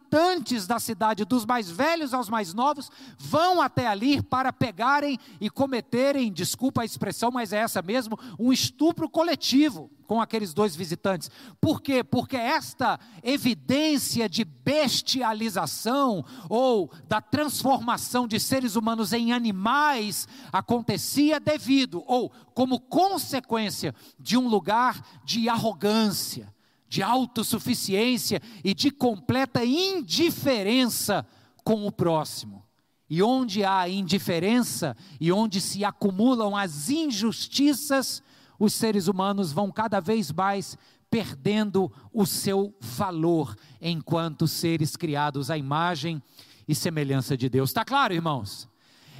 da 0.66 0.78
cidade, 0.78 1.24
dos 1.24 1.44
mais 1.44 1.70
velhos 1.70 2.14
aos 2.14 2.28
mais 2.28 2.54
novos, 2.54 2.90
vão 3.18 3.60
até 3.60 3.86
ali 3.86 4.22
para 4.22 4.52
pegarem 4.52 5.18
e 5.40 5.50
cometerem, 5.50 6.32
desculpa 6.32 6.82
a 6.82 6.84
expressão, 6.84 7.30
mas 7.30 7.52
é 7.52 7.58
essa 7.58 7.82
mesmo, 7.82 8.18
um 8.38 8.52
estupro 8.52 9.08
coletivo 9.08 9.90
com 10.08 10.22
aqueles 10.22 10.54
dois 10.54 10.74
visitantes. 10.74 11.30
Por 11.60 11.82
quê? 11.82 12.02
Porque 12.02 12.36
esta 12.36 12.98
evidência 13.22 14.26
de 14.26 14.42
bestialização 14.42 16.24
ou 16.48 16.90
da 17.06 17.20
transformação 17.20 18.26
de 18.26 18.40
seres 18.40 18.74
humanos 18.74 19.12
em 19.12 19.32
animais 19.32 20.26
acontecia 20.50 21.38
devido 21.38 22.02
ou 22.06 22.30
como 22.54 22.80
consequência 22.80 23.94
de 24.18 24.38
um 24.38 24.48
lugar 24.48 25.00
de 25.24 25.46
arrogância, 25.48 26.52
de 26.88 27.02
autossuficiência 27.02 28.40
e 28.64 28.72
de 28.72 28.90
completa 28.90 29.64
indiferença 29.64 31.26
com 31.62 31.86
o 31.86 31.92
próximo. 31.92 32.64
E 33.10 33.22
onde 33.22 33.64
há 33.64 33.88
indiferença 33.88 34.96
e 35.20 35.32
onde 35.32 35.60
se 35.60 35.84
acumulam 35.84 36.56
as 36.56 36.90
injustiças, 36.90 38.22
os 38.58 38.74
seres 38.74 39.08
humanos 39.08 39.52
vão 39.52 39.70
cada 39.70 40.00
vez 40.00 40.30
mais 40.30 40.76
perdendo 41.10 41.90
o 42.12 42.26
seu 42.26 42.74
valor 42.80 43.56
enquanto 43.80 44.46
seres 44.46 44.94
criados 44.94 45.50
à 45.50 45.56
imagem 45.56 46.22
e 46.66 46.74
semelhança 46.74 47.36
de 47.36 47.48
Deus. 47.48 47.70
Está 47.70 47.84
claro, 47.84 48.12
irmãos? 48.12 48.68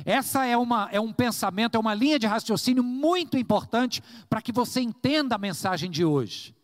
Essa 0.04 0.44
é, 0.44 0.56
uma, 0.56 0.88
é 0.92 1.00
um 1.00 1.12
pensamento, 1.12 1.74
é 1.74 1.78
uma 1.78 1.94
linha 1.94 2.18
de 2.18 2.26
raciocínio 2.26 2.84
muito 2.84 3.36
importante 3.36 4.02
para 4.28 4.42
que 4.42 4.52
você 4.52 4.80
entenda 4.80 5.34
a 5.34 5.38
mensagem 5.38 5.90
de 5.90 6.04
hoje. 6.04 6.54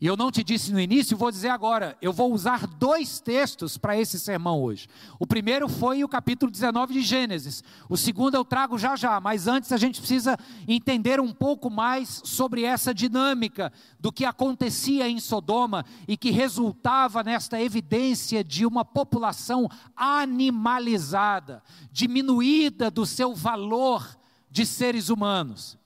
E 0.00 0.06
eu 0.06 0.16
não 0.16 0.30
te 0.30 0.42
disse 0.42 0.72
no 0.72 0.80
início, 0.80 1.14
vou 1.14 1.30
dizer 1.30 1.50
agora. 1.50 1.94
Eu 2.00 2.10
vou 2.10 2.32
usar 2.32 2.66
dois 2.66 3.20
textos 3.20 3.76
para 3.76 3.98
esse 3.98 4.18
sermão 4.18 4.62
hoje. 4.62 4.88
O 5.18 5.26
primeiro 5.26 5.68
foi 5.68 6.02
o 6.02 6.08
capítulo 6.08 6.50
19 6.50 6.94
de 6.94 7.02
Gênesis. 7.02 7.62
O 7.86 7.98
segundo 7.98 8.34
eu 8.34 8.42
trago 8.42 8.78
já 8.78 8.96
já, 8.96 9.20
mas 9.20 9.46
antes 9.46 9.72
a 9.72 9.76
gente 9.76 10.00
precisa 10.00 10.38
entender 10.66 11.20
um 11.20 11.34
pouco 11.34 11.68
mais 11.68 12.22
sobre 12.24 12.64
essa 12.64 12.94
dinâmica 12.94 13.70
do 13.98 14.10
que 14.10 14.24
acontecia 14.24 15.06
em 15.06 15.20
Sodoma 15.20 15.84
e 16.08 16.16
que 16.16 16.30
resultava 16.30 17.22
nesta 17.22 17.60
evidência 17.60 18.42
de 18.42 18.64
uma 18.64 18.86
população 18.86 19.68
animalizada, 19.94 21.62
diminuída 21.92 22.90
do 22.90 23.04
seu 23.04 23.34
valor 23.34 24.18
de 24.50 24.64
seres 24.64 25.10
humanos. 25.10 25.76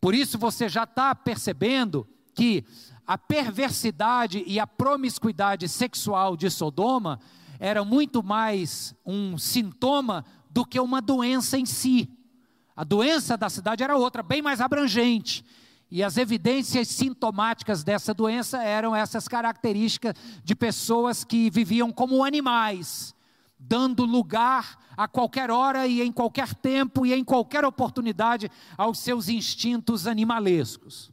Por 0.00 0.14
isso 0.14 0.38
você 0.38 0.68
já 0.68 0.84
está 0.84 1.12
percebendo 1.12 2.06
que 2.36 2.64
a 3.08 3.16
perversidade 3.16 4.44
e 4.46 4.60
a 4.60 4.66
promiscuidade 4.66 5.66
sexual 5.66 6.36
de 6.36 6.50
Sodoma 6.50 7.18
era 7.58 7.82
muito 7.82 8.22
mais 8.22 8.94
um 9.04 9.38
sintoma 9.38 10.26
do 10.50 10.62
que 10.62 10.78
uma 10.78 11.00
doença 11.00 11.56
em 11.56 11.64
si. 11.64 12.06
A 12.76 12.84
doença 12.84 13.34
da 13.34 13.48
cidade 13.48 13.82
era 13.82 13.96
outra, 13.96 14.22
bem 14.22 14.42
mais 14.42 14.60
abrangente. 14.60 15.42
E 15.90 16.04
as 16.04 16.18
evidências 16.18 16.88
sintomáticas 16.88 17.82
dessa 17.82 18.12
doença 18.12 18.62
eram 18.62 18.94
essas 18.94 19.26
características 19.26 20.14
de 20.44 20.54
pessoas 20.54 21.24
que 21.24 21.48
viviam 21.48 21.90
como 21.90 22.22
animais, 22.22 23.14
dando 23.58 24.04
lugar 24.04 24.76
a 24.94 25.08
qualquer 25.08 25.50
hora 25.50 25.86
e 25.86 26.02
em 26.02 26.12
qualquer 26.12 26.54
tempo 26.54 27.06
e 27.06 27.14
em 27.14 27.24
qualquer 27.24 27.64
oportunidade 27.64 28.50
aos 28.76 28.98
seus 28.98 29.30
instintos 29.30 30.06
animalescos. 30.06 31.10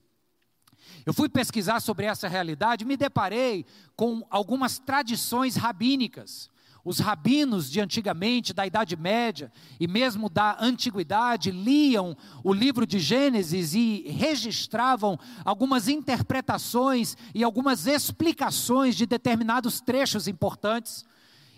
Eu 1.06 1.14
fui 1.14 1.30
pesquisar 1.30 1.80
sobre 1.80 2.06
essa 2.06 2.28
realidade 2.28 2.84
e 2.84 2.88
me 2.88 2.98
deparei 2.98 3.66
com 3.96 4.26
algumas 4.30 4.80
tradições 4.80 5.56
rabínicas. 5.56 6.50
Os 6.84 7.00
rabinos 7.00 7.70
de 7.70 7.80
antigamente, 7.80 8.54
da 8.54 8.66
Idade 8.66 8.96
Média 8.96 9.52
e 9.80 9.88
mesmo 9.88 10.30
da 10.30 10.56
Antiguidade, 10.60 11.50
liam 11.50 12.16
o 12.44 12.54
livro 12.54 12.86
de 12.86 13.00
Gênesis 13.00 13.74
e 13.74 14.06
registravam 14.08 15.20
algumas 15.44 15.88
interpretações 15.88 17.18
e 17.34 17.44
algumas 17.44 17.88
explicações 17.88 18.96
de 18.96 19.06
determinados 19.06 19.82
trechos 19.82 20.28
importantes. 20.28 21.04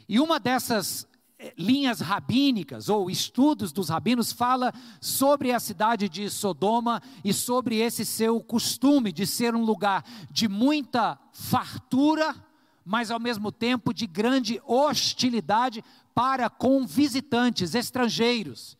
E 0.07 0.19
uma 0.19 0.39
dessas 0.39 1.05
linhas 1.57 1.99
rabínicas 1.99 2.89
ou 2.89 3.09
estudos 3.09 3.71
dos 3.71 3.89
rabinos 3.89 4.31
fala 4.31 4.73
sobre 4.99 5.51
a 5.51 5.59
cidade 5.59 6.09
de 6.09 6.29
Sodoma 6.29 7.01
e 7.23 7.33
sobre 7.33 7.77
esse 7.77 8.03
seu 8.05 8.39
costume 8.39 9.11
de 9.11 9.27
ser 9.27 9.55
um 9.55 9.63
lugar 9.63 10.03
de 10.31 10.47
muita 10.47 11.17
fartura, 11.31 12.35
mas 12.83 13.11
ao 13.11 13.19
mesmo 13.19 13.51
tempo 13.51 13.93
de 13.93 14.07
grande 14.07 14.59
hostilidade 14.65 15.83
para 16.15 16.49
com 16.49 16.85
visitantes 16.87 17.75
estrangeiros. 17.75 18.77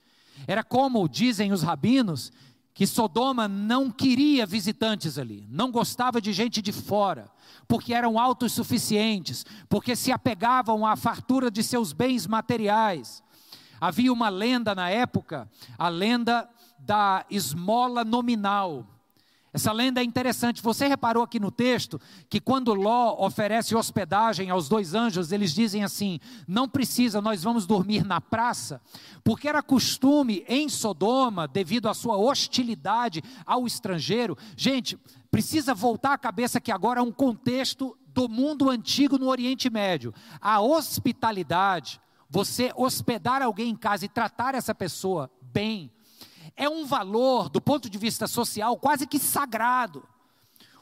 Era 0.48 0.64
como 0.64 1.08
dizem 1.08 1.52
os 1.52 1.62
rabinos, 1.62 2.32
que 2.78 2.86
Sodoma 2.86 3.48
não 3.48 3.90
queria 3.90 4.46
visitantes 4.46 5.18
ali, 5.18 5.48
não 5.50 5.72
gostava 5.72 6.22
de 6.22 6.32
gente 6.32 6.62
de 6.62 6.72
fora, 6.72 7.28
porque 7.68 7.92
eram 7.92 8.20
autossuficientes, 8.20 9.44
porque 9.68 9.96
se 9.96 10.12
apegavam 10.12 10.86
à 10.86 10.96
fartura 10.96 11.50
de 11.50 11.64
seus 11.64 11.92
bens 11.92 12.28
materiais. 12.28 13.24
Havia 13.82 14.14
uma 14.14 14.30
lenda 14.30 14.76
na 14.76 14.92
época, 14.92 15.50
a 15.76 15.90
lenda 15.90 16.48
da 16.78 17.26
esmola 17.32 18.06
nominal. 18.06 18.86
Essa 19.54 19.72
lenda 19.72 20.02
é 20.02 20.04
interessante. 20.04 20.62
Você 20.62 20.88
reparou 20.88 21.24
aqui 21.24 21.40
no 21.40 21.50
texto 21.50 22.00
que 22.30 22.40
quando 22.40 22.74
Ló 22.74 23.16
oferece 23.26 23.76
hospedagem 23.76 24.50
aos 24.50 24.68
dois 24.68 24.94
anjos, 24.94 25.32
eles 25.32 25.54
dizem 25.54 25.84
assim: 25.84 26.20
não 26.48 26.68
precisa, 26.68 27.22
nós 27.22 27.44
vamos 27.44 27.66
dormir 27.66 28.06
na 28.06 28.20
praça, 28.20 28.82
porque 29.24 29.48
era 29.48 29.64
costume 29.64 30.44
em 30.48 30.70
Sodoma, 30.70 31.48
devido 31.48 31.88
à 31.88 31.94
sua 31.94 32.18
hostilidade 32.18 33.24
ao 33.46 33.66
estrangeiro. 33.66 34.38
Gente, 34.56 35.00
precisa 35.32 35.74
voltar 35.74 36.14
a 36.14 36.18
cabeça 36.18 36.60
que 36.60 36.72
agora 36.72 37.00
é 37.00 37.04
um 37.04 37.12
contexto 37.12 37.98
do 38.08 38.28
mundo 38.28 38.70
antigo 38.70 39.18
no 39.18 39.28
Oriente 39.28 39.70
Médio. 39.70 40.14
A 40.42 40.60
hospitalidade, 40.60 42.02
você 42.30 42.72
hospedar 42.76 43.42
alguém 43.42 43.70
em 43.70 43.76
casa 43.76 44.06
e 44.06 44.10
tratar 44.10 44.56
essa 44.56 44.74
pessoa 44.74 45.30
bem, 45.54 45.92
é 46.58 46.68
um 46.68 46.86
valor, 46.86 47.48
do 47.48 47.62
ponto 47.62 47.90
de 47.90 47.98
vista 47.98 48.28
social, 48.28 48.76
quase 48.78 49.06
que 49.06 49.20
sagrado. 49.20 50.04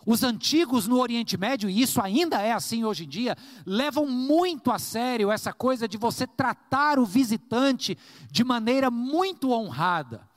Os 0.05 0.23
antigos 0.23 0.87
no 0.87 0.99
Oriente 0.99 1.35
Médio, 1.35 1.69
e 1.69 1.81
isso 1.81 2.01
ainda 2.01 2.41
é 2.41 2.53
assim 2.53 2.85
hoje 2.85 3.03
em 3.03 3.09
dia, 3.09 3.35
levam 3.65 4.07
muito 4.07 4.71
a 4.71 4.79
sério 4.79 5.31
essa 5.31 5.51
coisa 5.51 5.87
de 5.87 5.97
você 5.97 6.25
tratar 6.25 6.97
o 6.97 7.05
visitante 7.05 7.97
de 8.31 8.43
maneira 8.43 8.89
muito 8.89 9.51
honrada. 9.51 10.27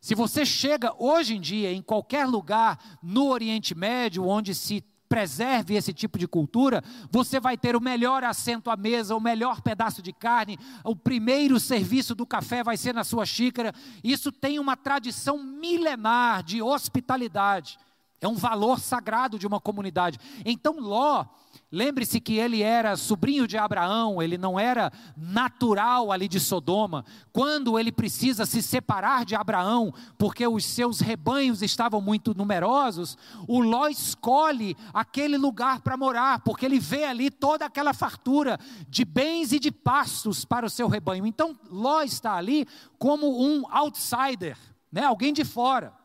Se 0.00 0.14
você 0.14 0.46
chega 0.46 0.94
hoje 0.98 1.36
em 1.36 1.40
dia 1.40 1.70
em 1.70 1.82
qualquer 1.82 2.26
lugar 2.26 2.78
no 3.02 3.28
Oriente 3.28 3.74
Médio 3.74 4.26
onde 4.26 4.54
se 4.54 4.80
preserve 5.10 5.74
esse 5.74 5.92
tipo 5.92 6.16
de 6.16 6.28
cultura, 6.28 6.84
você 7.10 7.40
vai 7.40 7.58
ter 7.58 7.74
o 7.74 7.80
melhor 7.80 8.22
assento 8.22 8.70
à 8.70 8.76
mesa, 8.76 9.16
o 9.16 9.20
melhor 9.20 9.60
pedaço 9.60 10.00
de 10.00 10.12
carne, 10.12 10.56
o 10.84 10.94
primeiro 10.94 11.58
serviço 11.58 12.14
do 12.14 12.24
café 12.24 12.62
vai 12.62 12.76
ser 12.76 12.94
na 12.94 13.02
sua 13.02 13.26
xícara. 13.26 13.74
Isso 14.04 14.30
tem 14.30 14.60
uma 14.60 14.76
tradição 14.76 15.42
milenar 15.42 16.44
de 16.44 16.62
hospitalidade. 16.62 17.76
É 18.20 18.28
um 18.28 18.36
valor 18.36 18.78
sagrado 18.78 19.36
de 19.36 19.48
uma 19.48 19.58
comunidade. 19.58 20.20
Então, 20.44 20.78
Ló, 20.78 21.26
lembre-se 21.70 22.20
que 22.20 22.38
ele 22.38 22.62
era 22.62 22.96
sobrinho 22.96 23.46
de 23.46 23.56
Abraão, 23.56 24.20
ele 24.22 24.36
não 24.36 24.58
era 24.58 24.92
natural 25.16 26.10
ali 26.10 26.28
de 26.28 26.40
Sodoma. 26.40 27.04
Quando 27.32 27.78
ele 27.78 27.92
precisa 27.92 28.44
se 28.44 28.62
separar 28.62 29.24
de 29.24 29.34
Abraão, 29.34 29.92
porque 30.18 30.46
os 30.46 30.64
seus 30.64 31.00
rebanhos 31.00 31.62
estavam 31.62 32.00
muito 32.00 32.34
numerosos, 32.34 33.16
o 33.46 33.60
Ló 33.60 33.88
escolhe 33.88 34.76
aquele 34.92 35.36
lugar 35.36 35.80
para 35.80 35.96
morar, 35.96 36.40
porque 36.40 36.66
ele 36.66 36.78
vê 36.78 37.04
ali 37.04 37.30
toda 37.30 37.64
aquela 37.66 37.94
fartura 37.94 38.58
de 38.88 39.04
bens 39.04 39.52
e 39.52 39.58
de 39.58 39.70
pastos 39.70 40.44
para 40.44 40.66
o 40.66 40.70
seu 40.70 40.88
rebanho. 40.88 41.26
Então, 41.26 41.58
Ló 41.70 42.02
está 42.02 42.34
ali 42.34 42.66
como 42.98 43.42
um 43.42 43.64
outsider, 43.70 44.56
né? 44.90 45.04
alguém 45.04 45.32
de 45.32 45.44
fora. 45.44 46.00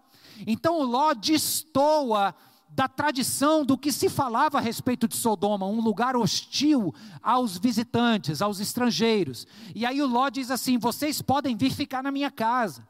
Então 0.46 0.82
Ló 0.82 1.14
destoa 1.14 2.36
da 2.70 2.88
tradição 2.88 3.64
do 3.64 3.78
que 3.78 3.92
se 3.92 4.10
falava 4.10 4.58
a 4.58 4.62
respeito 4.62 5.08
de 5.08 5.16
Sodoma, 5.16 5.66
um 5.66 5.80
lugar 5.80 6.16
hostil 6.16 6.94
aos 7.24 7.58
visitantes, 7.58 8.42
aos 8.42 8.60
estrangeiros. 8.60 9.48
E 9.74 9.86
aí 9.86 10.02
o 10.02 10.08
Ló 10.08 10.30
diz 10.30 10.52
assim: 10.52 10.78
vocês 10.78 11.22
podem 11.22 11.56
vir 11.56 11.72
ficar 11.72 12.04
na 12.04 12.12
minha 12.12 12.30
casa. 12.30 12.86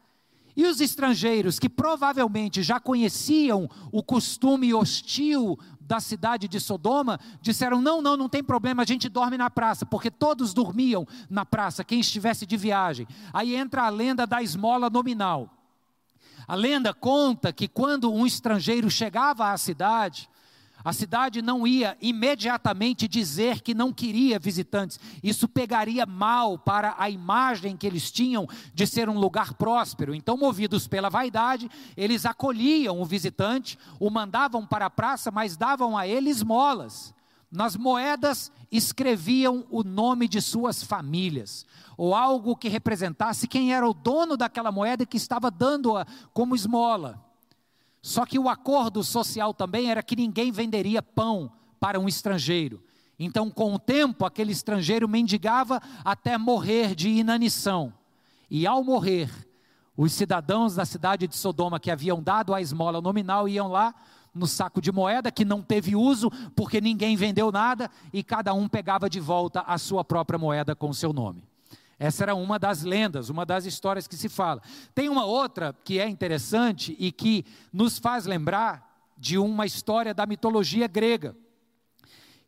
E 0.57 0.65
os 0.65 0.79
estrangeiros, 0.79 1.59
que 1.59 1.67
provavelmente 1.67 2.63
já 2.63 2.79
conheciam 2.79 3.69
o 3.91 4.01
costume 4.01 4.73
hostil 4.73 5.59
da 5.79 5.99
cidade 5.99 6.47
de 6.47 6.59
Sodoma, 6.59 7.19
disseram: 7.41 7.81
não, 7.81 8.01
não, 8.01 8.17
não 8.17 8.29
tem 8.29 8.43
problema, 8.43 8.81
a 8.81 8.85
gente 8.85 9.07
dorme 9.09 9.37
na 9.37 9.49
praça, 9.49 9.85
porque 9.85 10.09
todos 10.09 10.53
dormiam 10.53 11.05
na 11.29 11.45
praça, 11.45 11.83
quem 11.83 11.99
estivesse 11.99 12.45
de 12.45 12.57
viagem. 12.57 13.07
Aí 13.33 13.55
entra 13.55 13.83
a 13.83 13.89
lenda 13.89 14.25
da 14.25 14.41
esmola 14.41 14.89
nominal. 14.89 15.54
A 16.47 16.55
lenda 16.55 16.93
conta 16.93 17.51
que 17.51 17.67
quando 17.67 18.11
um 18.11 18.25
estrangeiro 18.25 18.89
chegava 18.89 19.51
à 19.51 19.57
cidade, 19.57 20.29
a 20.85 20.93
cidade 20.93 21.41
não 21.41 21.65
ia 21.65 21.97
imediatamente 21.99 23.07
dizer 23.07 23.61
que 23.61 23.73
não 23.73 23.91
queria 23.91 24.37
visitantes. 24.37 24.99
Isso 25.23 25.47
pegaria 25.47 26.05
mal 26.05 26.59
para 26.59 26.93
a 26.99 27.09
imagem 27.09 27.75
que 27.75 27.87
eles 27.87 28.11
tinham 28.11 28.47
de 28.71 28.85
ser 28.85 29.09
um 29.09 29.17
lugar 29.17 29.55
próspero. 29.55 30.13
Então, 30.13 30.37
movidos 30.37 30.87
pela 30.87 31.09
vaidade, 31.09 31.71
eles 31.97 32.23
acolhiam 32.23 33.01
o 33.01 33.05
visitante, 33.05 33.79
o 33.99 34.11
mandavam 34.11 34.63
para 34.63 34.85
a 34.85 34.89
praça, 34.91 35.31
mas 35.31 35.57
davam 35.57 35.97
a 35.97 36.07
ele 36.07 36.29
esmolas. 36.29 37.14
Nas 37.55 37.75
moedas 37.75 38.51
escreviam 38.71 39.65
o 39.69 39.83
nome 39.83 40.27
de 40.27 40.41
suas 40.41 40.83
famílias, 40.83 41.65
ou 41.97 42.13
algo 42.13 42.55
que 42.55 42.67
representasse 42.67 43.47
quem 43.47 43.73
era 43.73 43.87
o 43.87 43.93
dono 43.93 44.35
daquela 44.35 44.71
moeda 44.71 45.05
que 45.05 45.17
estava 45.17 45.49
dando-a 45.49 46.05
como 46.33 46.55
esmola. 46.55 47.23
Só 48.01 48.25
que 48.25 48.37
o 48.37 48.49
acordo 48.49 49.03
social 49.03 49.53
também 49.53 49.89
era 49.89 50.03
que 50.03 50.15
ninguém 50.15 50.51
venderia 50.51 51.01
pão 51.01 51.51
para 51.79 51.99
um 51.99 52.07
estrangeiro. 52.07 52.83
Então, 53.17 53.49
com 53.49 53.73
o 53.73 53.79
tempo, 53.79 54.25
aquele 54.25 54.51
estrangeiro 54.51 55.07
mendigava 55.07 55.81
até 56.03 56.37
morrer 56.37 56.93
de 56.93 57.09
inanição. 57.09 57.93
E 58.51 58.67
ao 58.67 58.83
morrer, 58.83 59.31
os 59.95 60.11
cidadãos 60.11 60.75
da 60.75 60.85
cidade 60.85 61.25
de 61.25 61.35
Sodoma 61.35 61.79
que 61.79 61.89
haviam 61.89 62.21
dado 62.21 62.53
a 62.53 62.61
esmola 62.61 63.01
nominal 63.01 63.47
iam 63.47 63.69
lá, 63.69 63.95
no 64.35 64.45
saco 64.45 64.81
de 64.81 64.91
moeda 64.91 65.31
que 65.31 65.45
não 65.45 65.61
teve 65.61 65.95
uso, 65.95 66.29
porque 66.55 66.81
ninguém 66.81 67.15
vendeu 67.15 67.51
nada 67.51 67.89
e 68.11 68.21
cada 68.21 68.53
um 68.53 68.67
pegava 68.67 69.09
de 69.09 69.19
volta 69.19 69.61
a 69.61 69.77
sua 69.77 70.03
própria 70.03 70.37
moeda 70.37 70.75
com 70.75 70.91
seu 70.91 71.13
nome. 71.13 71.43
Essa 71.97 72.23
era 72.23 72.35
uma 72.35 72.59
das 72.59 72.83
lendas, 72.83 73.29
uma 73.29 73.45
das 73.45 73.65
histórias 73.65 74.07
que 74.07 74.17
se 74.17 74.27
fala. 74.27 74.61
Tem 74.93 75.07
uma 75.07 75.23
outra 75.23 75.73
que 75.85 75.97
é 75.97 76.07
interessante 76.07 76.95
e 76.99 77.11
que 77.11 77.45
nos 77.71 77.97
faz 77.97 78.25
lembrar 78.25 78.93
de 79.17 79.37
uma 79.37 79.65
história 79.65 80.13
da 80.13 80.25
mitologia 80.25 80.87
grega, 80.87 81.35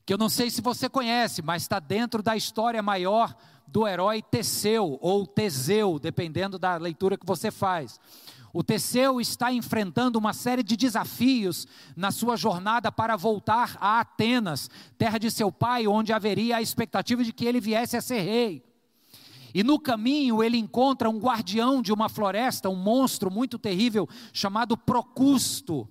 que 0.05 0.13
eu 0.13 0.17
não 0.17 0.27
sei 0.27 0.49
se 0.49 0.61
você 0.61 0.89
conhece, 0.89 1.41
mas 1.41 1.61
está 1.61 1.79
dentro 1.79 2.21
da 2.21 2.35
história 2.35 2.81
maior 2.81 3.33
do 3.65 3.87
herói 3.87 4.21
Teseu 4.21 4.97
ou 5.01 5.25
Teseu, 5.25 5.99
dependendo 5.99 6.57
da 6.57 6.75
leitura 6.77 7.17
que 7.17 7.25
você 7.25 7.51
faz. 7.51 7.99
O 8.57 8.63
Teseu 8.63 9.21
está 9.21 9.53
enfrentando 9.53 10.17
uma 10.17 10.33
série 10.33 10.63
de 10.63 10.75
desafios 10.75 11.67
na 11.95 12.09
sua 12.09 12.35
jornada 12.35 12.91
para 12.91 13.15
voltar 13.15 13.77
a 13.79 13.99
Atenas, 13.99 14.67
terra 14.97 15.19
de 15.19 15.29
seu 15.29 15.51
pai, 15.51 15.85
onde 15.85 16.11
haveria 16.11 16.57
a 16.57 16.61
expectativa 16.63 17.23
de 17.23 17.31
que 17.31 17.45
ele 17.45 17.59
viesse 17.59 17.95
a 17.95 18.01
ser 18.01 18.21
rei. 18.21 18.65
E 19.53 19.63
no 19.63 19.79
caminho 19.79 20.41
ele 20.41 20.57
encontra 20.57 21.07
um 21.07 21.19
guardião 21.19 21.83
de 21.83 21.93
uma 21.93 22.09
floresta, 22.09 22.67
um 22.67 22.75
monstro 22.75 23.29
muito 23.29 23.59
terrível 23.59 24.09
chamado 24.33 24.75
Procusto. 24.75 25.87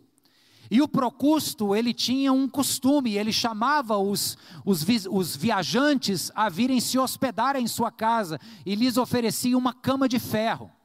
E 0.68 0.82
o 0.82 0.88
Procusto, 0.88 1.72
ele 1.72 1.94
tinha 1.94 2.32
um 2.32 2.48
costume, 2.48 3.16
ele 3.16 3.32
chamava 3.32 3.96
os, 3.96 4.36
os, 4.64 4.84
os, 5.08 5.36
viajantes 5.36 6.32
a 6.34 6.48
virem 6.48 6.80
se 6.80 6.98
hospedar 6.98 7.54
em 7.54 7.68
sua 7.68 7.92
casa 7.92 8.40
e 8.66 8.74
lhes 8.74 8.96
oferecia 8.96 9.56
uma 9.56 9.72
cama 9.72 10.08
de 10.08 10.18
ferro. 10.18 10.75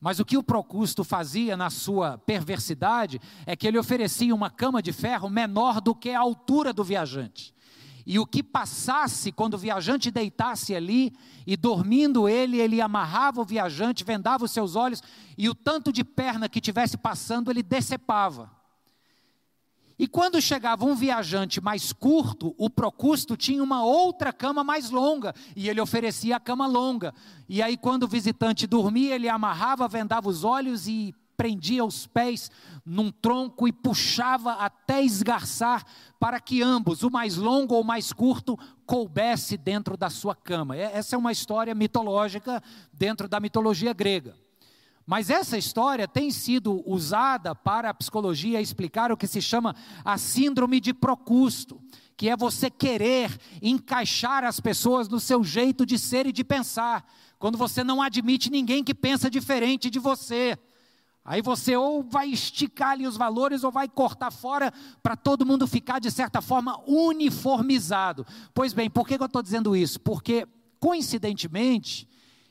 Mas 0.00 0.18
o 0.18 0.24
que 0.24 0.38
o 0.38 0.42
Procusto 0.42 1.04
fazia 1.04 1.56
na 1.56 1.68
sua 1.68 2.16
perversidade 2.16 3.20
é 3.44 3.54
que 3.54 3.66
ele 3.66 3.78
oferecia 3.78 4.34
uma 4.34 4.48
cama 4.48 4.82
de 4.82 4.92
ferro 4.92 5.28
menor 5.28 5.80
do 5.80 5.94
que 5.94 6.10
a 6.10 6.20
altura 6.20 6.72
do 6.72 6.82
viajante. 6.82 7.54
E 8.06 8.18
o 8.18 8.26
que 8.26 8.42
passasse 8.42 9.30
quando 9.30 9.54
o 9.54 9.58
viajante 9.58 10.10
deitasse 10.10 10.74
ali 10.74 11.12
e 11.46 11.54
dormindo 11.54 12.28
ele, 12.28 12.58
ele 12.58 12.80
amarrava 12.80 13.42
o 13.42 13.44
viajante, 13.44 14.02
vendava 14.02 14.44
os 14.44 14.50
seus 14.50 14.74
olhos 14.74 15.02
e 15.36 15.48
o 15.50 15.54
tanto 15.54 15.92
de 15.92 16.02
perna 16.02 16.48
que 16.48 16.62
tivesse 16.62 16.96
passando 16.96 17.50
ele 17.50 17.62
decepava. 17.62 18.59
E 20.00 20.06
quando 20.06 20.40
chegava 20.40 20.86
um 20.86 20.94
viajante 20.94 21.60
mais 21.60 21.92
curto, 21.92 22.54
o 22.56 22.70
Procusto 22.70 23.36
tinha 23.36 23.62
uma 23.62 23.84
outra 23.84 24.32
cama 24.32 24.64
mais 24.64 24.88
longa, 24.88 25.34
e 25.54 25.68
ele 25.68 25.78
oferecia 25.78 26.36
a 26.36 26.40
cama 26.40 26.66
longa. 26.66 27.12
E 27.46 27.60
aí, 27.60 27.76
quando 27.76 28.04
o 28.04 28.08
visitante 28.08 28.66
dormia, 28.66 29.14
ele 29.14 29.28
amarrava, 29.28 29.86
vendava 29.86 30.26
os 30.26 30.42
olhos 30.42 30.88
e 30.88 31.14
prendia 31.36 31.84
os 31.84 32.06
pés 32.06 32.50
num 32.82 33.10
tronco 33.10 33.68
e 33.68 33.72
puxava 33.72 34.54
até 34.54 35.04
esgarçar, 35.04 35.84
para 36.18 36.40
que 36.40 36.62
ambos, 36.62 37.02
o 37.02 37.10
mais 37.10 37.36
longo 37.36 37.74
ou 37.74 37.82
o 37.82 37.86
mais 37.86 38.10
curto, 38.10 38.58
coubesse 38.86 39.58
dentro 39.58 39.98
da 39.98 40.08
sua 40.08 40.34
cama. 40.34 40.78
Essa 40.78 41.14
é 41.14 41.18
uma 41.18 41.30
história 41.30 41.74
mitológica 41.74 42.62
dentro 42.90 43.28
da 43.28 43.38
mitologia 43.38 43.92
grega. 43.92 44.34
Mas 45.10 45.28
essa 45.28 45.58
história 45.58 46.06
tem 46.06 46.30
sido 46.30 46.88
usada 46.88 47.52
para 47.52 47.90
a 47.90 47.94
psicologia 47.94 48.60
explicar 48.60 49.10
o 49.10 49.16
que 49.16 49.26
se 49.26 49.42
chama 49.42 49.74
a 50.04 50.16
síndrome 50.16 50.78
de 50.78 50.94
Procusto, 50.94 51.80
que 52.16 52.28
é 52.28 52.36
você 52.36 52.70
querer 52.70 53.36
encaixar 53.60 54.44
as 54.44 54.60
pessoas 54.60 55.08
no 55.08 55.18
seu 55.18 55.42
jeito 55.42 55.84
de 55.84 55.98
ser 55.98 56.28
e 56.28 56.32
de 56.32 56.44
pensar, 56.44 57.04
quando 57.40 57.58
você 57.58 57.82
não 57.82 58.00
admite 58.00 58.52
ninguém 58.52 58.84
que 58.84 58.94
pensa 58.94 59.28
diferente 59.28 59.90
de 59.90 59.98
você. 59.98 60.56
Aí 61.24 61.42
você 61.42 61.76
ou 61.76 62.04
vai 62.04 62.28
esticar 62.28 62.90
ali 62.90 63.04
os 63.04 63.16
valores 63.16 63.64
ou 63.64 63.72
vai 63.72 63.88
cortar 63.88 64.30
fora 64.30 64.72
para 65.02 65.16
todo 65.16 65.44
mundo 65.44 65.66
ficar, 65.66 65.98
de 65.98 66.12
certa 66.12 66.40
forma, 66.40 66.80
uniformizado. 66.86 68.24
Pois 68.54 68.72
bem, 68.72 68.88
por 68.88 69.08
que 69.08 69.14
eu 69.14 69.26
estou 69.26 69.42
dizendo 69.42 69.74
isso? 69.74 69.98
Porque, 69.98 70.46
coincidentemente, 70.78 72.08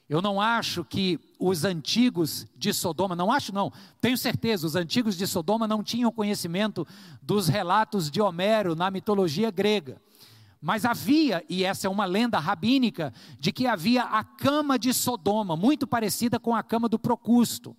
eu 0.10 0.24
não 0.24 0.42
acho 0.42 0.84
que 0.84 1.20
os 1.38 1.64
antigos 1.64 2.48
de 2.58 2.74
Sodoma, 2.74 3.16
não 3.16 3.32
acho 3.32 3.54
não, 3.54 3.72
tenho 4.02 4.18
certeza, 4.18 4.66
os 4.66 4.76
antigos 4.76 5.16
de 5.16 5.28
Sodoma 5.28 5.68
não 5.68 5.84
tinham 5.84 6.12
conhecimento 6.12 6.86
dos 7.22 7.48
relatos 7.48 8.10
de 8.10 8.20
Homero 8.20 8.76
na 8.76 8.90
mitologia 8.90 9.52
grega. 9.52 10.02
Mas 10.60 10.84
havia, 10.84 11.46
e 11.48 11.64
essa 11.64 11.86
é 11.86 11.90
uma 11.90 12.06
lenda 12.06 12.40
rabínica, 12.40 13.14
de 13.40 13.52
que 13.52 13.68
havia 13.68 14.04
a 14.04 14.24
cama 14.24 14.80
de 14.80 14.94
Sodoma, 14.94 15.56
muito 15.56 15.86
parecida 15.86 16.40
com 16.40 16.56
a 16.56 16.64
cama 16.64 16.90
do 16.90 16.98
Procusto. 16.98 17.78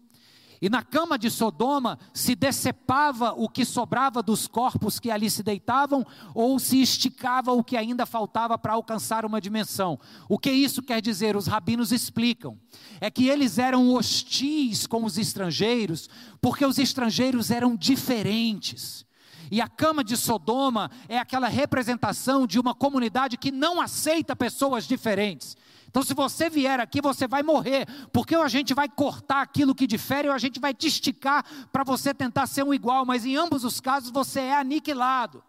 E 0.62 0.68
na 0.68 0.82
cama 0.82 1.18
de 1.18 1.30
Sodoma 1.30 1.98
se 2.12 2.34
decepava 2.34 3.32
o 3.32 3.48
que 3.48 3.64
sobrava 3.64 4.22
dos 4.22 4.46
corpos 4.46 5.00
que 5.00 5.10
ali 5.10 5.30
se 5.30 5.42
deitavam, 5.42 6.06
ou 6.34 6.58
se 6.58 6.82
esticava 6.82 7.52
o 7.52 7.64
que 7.64 7.78
ainda 7.78 8.04
faltava 8.04 8.58
para 8.58 8.74
alcançar 8.74 9.24
uma 9.24 9.40
dimensão. 9.40 9.98
O 10.28 10.38
que 10.38 10.50
isso 10.50 10.82
quer 10.82 11.00
dizer? 11.00 11.34
Os 11.34 11.46
rabinos 11.46 11.92
explicam. 11.92 12.58
É 13.00 13.10
que 13.10 13.26
eles 13.26 13.58
eram 13.58 13.90
hostis 13.94 14.86
com 14.86 15.04
os 15.04 15.16
estrangeiros, 15.16 16.10
porque 16.42 16.66
os 16.66 16.78
estrangeiros 16.78 17.50
eram 17.50 17.74
diferentes. 17.74 19.06
E 19.50 19.60
a 19.60 19.66
cama 19.66 20.04
de 20.04 20.16
Sodoma 20.16 20.90
é 21.08 21.18
aquela 21.18 21.48
representação 21.48 22.46
de 22.46 22.60
uma 22.60 22.74
comunidade 22.74 23.36
que 23.36 23.50
não 23.50 23.80
aceita 23.80 24.36
pessoas 24.36 24.86
diferentes. 24.86 25.56
Então, 25.90 26.04
se 26.04 26.14
você 26.14 26.48
vier 26.48 26.78
aqui, 26.78 27.00
você 27.00 27.26
vai 27.26 27.42
morrer, 27.42 27.84
porque 28.12 28.36
ou 28.36 28.44
a 28.44 28.48
gente 28.48 28.72
vai 28.72 28.88
cortar 28.88 29.42
aquilo 29.42 29.74
que 29.74 29.88
difere, 29.88 30.28
ou 30.28 30.34
a 30.34 30.38
gente 30.38 30.60
vai 30.60 30.72
te 30.72 30.86
esticar 30.86 31.44
para 31.72 31.82
você 31.82 32.14
tentar 32.14 32.46
ser 32.46 32.62
um 32.62 32.72
igual, 32.72 33.04
mas 33.04 33.26
em 33.26 33.36
ambos 33.36 33.64
os 33.64 33.80
casos 33.80 34.10
você 34.10 34.38
é 34.40 34.56
aniquilado. 34.56 35.42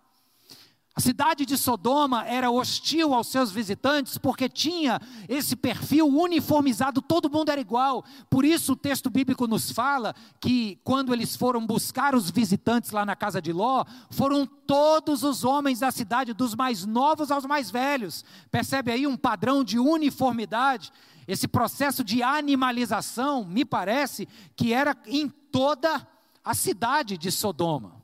A 0.94 1.00
cidade 1.00 1.46
de 1.46 1.58
Sodoma 1.58 2.26
era 2.26 2.52
hostil 2.52 3.14
aos 3.14 3.28
seus 3.28 3.50
visitantes 3.50 4.18
porque 4.18 4.50
tinha 4.50 5.00
esse 5.30 5.56
perfil 5.56 6.06
uniformizado, 6.06 7.02
todo 7.02 7.30
mundo 7.30 7.50
era 7.50 7.62
igual. 7.62 8.04
Por 8.30 8.44
isso 8.44 8.74
o 8.74 8.76
texto 8.76 9.10
bíblico 9.10 9.48
nos 9.48 9.72
fala 9.72 10.14
que 10.42 10.78
quando 10.84 11.14
eles 11.14 11.34
foram 11.34 11.66
buscar 11.66 12.14
os 12.14 12.30
visitantes 12.30 12.92
lá 12.92 13.06
na 13.06 13.16
casa 13.16 13.42
de 13.42 13.54
Ló, 13.54 13.86
foram 14.10 14.46
todos 14.46 15.24
os 15.24 15.46
homens 15.46 15.80
da 15.80 15.92
cidade, 15.92 16.34
dos 16.34 16.56
mais 16.56 16.86
novos 16.86 17.32
aos 17.32 17.46
mais 17.46 17.72
velhos. 17.72 18.26
Percebe 18.52 18.92
aí 18.92 19.08
um 19.08 19.16
padrão 19.16 19.64
de 19.64 19.80
uniformidade? 19.80 20.92
Esse 21.26 21.48
processo 21.48 22.04
de 22.04 22.22
animalização, 22.22 23.46
me 23.46 23.64
parece 23.64 24.28
que 24.58 24.74
era 24.74 24.98
em 25.06 25.30
toda 25.30 26.06
a 26.44 26.54
cidade 26.54 27.18
de 27.18 27.32
Sodoma. 27.32 28.01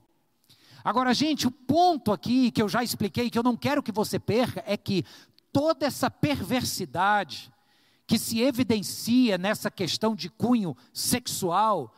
Agora, 0.87 1.13
gente, 1.13 1.45
o 1.45 1.51
ponto 1.51 2.13
aqui 2.13 2.49
que 2.49 2.61
eu 2.61 2.69
já 2.69 2.81
expliquei, 2.81 3.29
que 3.29 3.37
eu 3.37 3.43
não 3.43 3.57
quero 3.57 3.83
que 3.83 3.91
você 3.91 4.17
perca, 4.17 4.63
é 4.65 4.77
que 4.77 5.03
toda 5.51 5.85
essa 5.85 6.09
perversidade 6.09 7.51
que 8.07 8.17
se 8.17 8.39
evidencia 8.39 9.37
nessa 9.37 9.69
questão 9.69 10.15
de 10.15 10.29
cunho 10.29 10.77
sexual, 10.93 11.93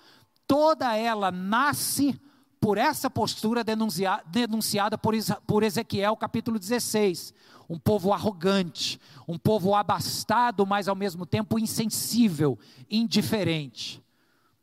toda 0.48 0.98
ela 0.98 1.30
nasce 1.30 2.20
por 2.60 2.80
essa 2.80 3.12
postura 3.12 3.64
denuncia, 3.64 4.24
denunciada 4.26 4.98
por 4.98 5.62
Ezequiel 5.62 6.18
capítulo 6.18 6.58
16. 6.58 7.32
Um 7.70 7.78
povo 7.78 8.12
arrogante, 8.12 9.00
um 9.28 9.38
povo 9.38 9.76
abastado, 9.76 10.66
mas 10.66 10.88
ao 10.88 10.96
mesmo 10.96 11.28
tempo 11.28 11.60
insensível, 11.60 12.58
indiferente. 12.90 14.04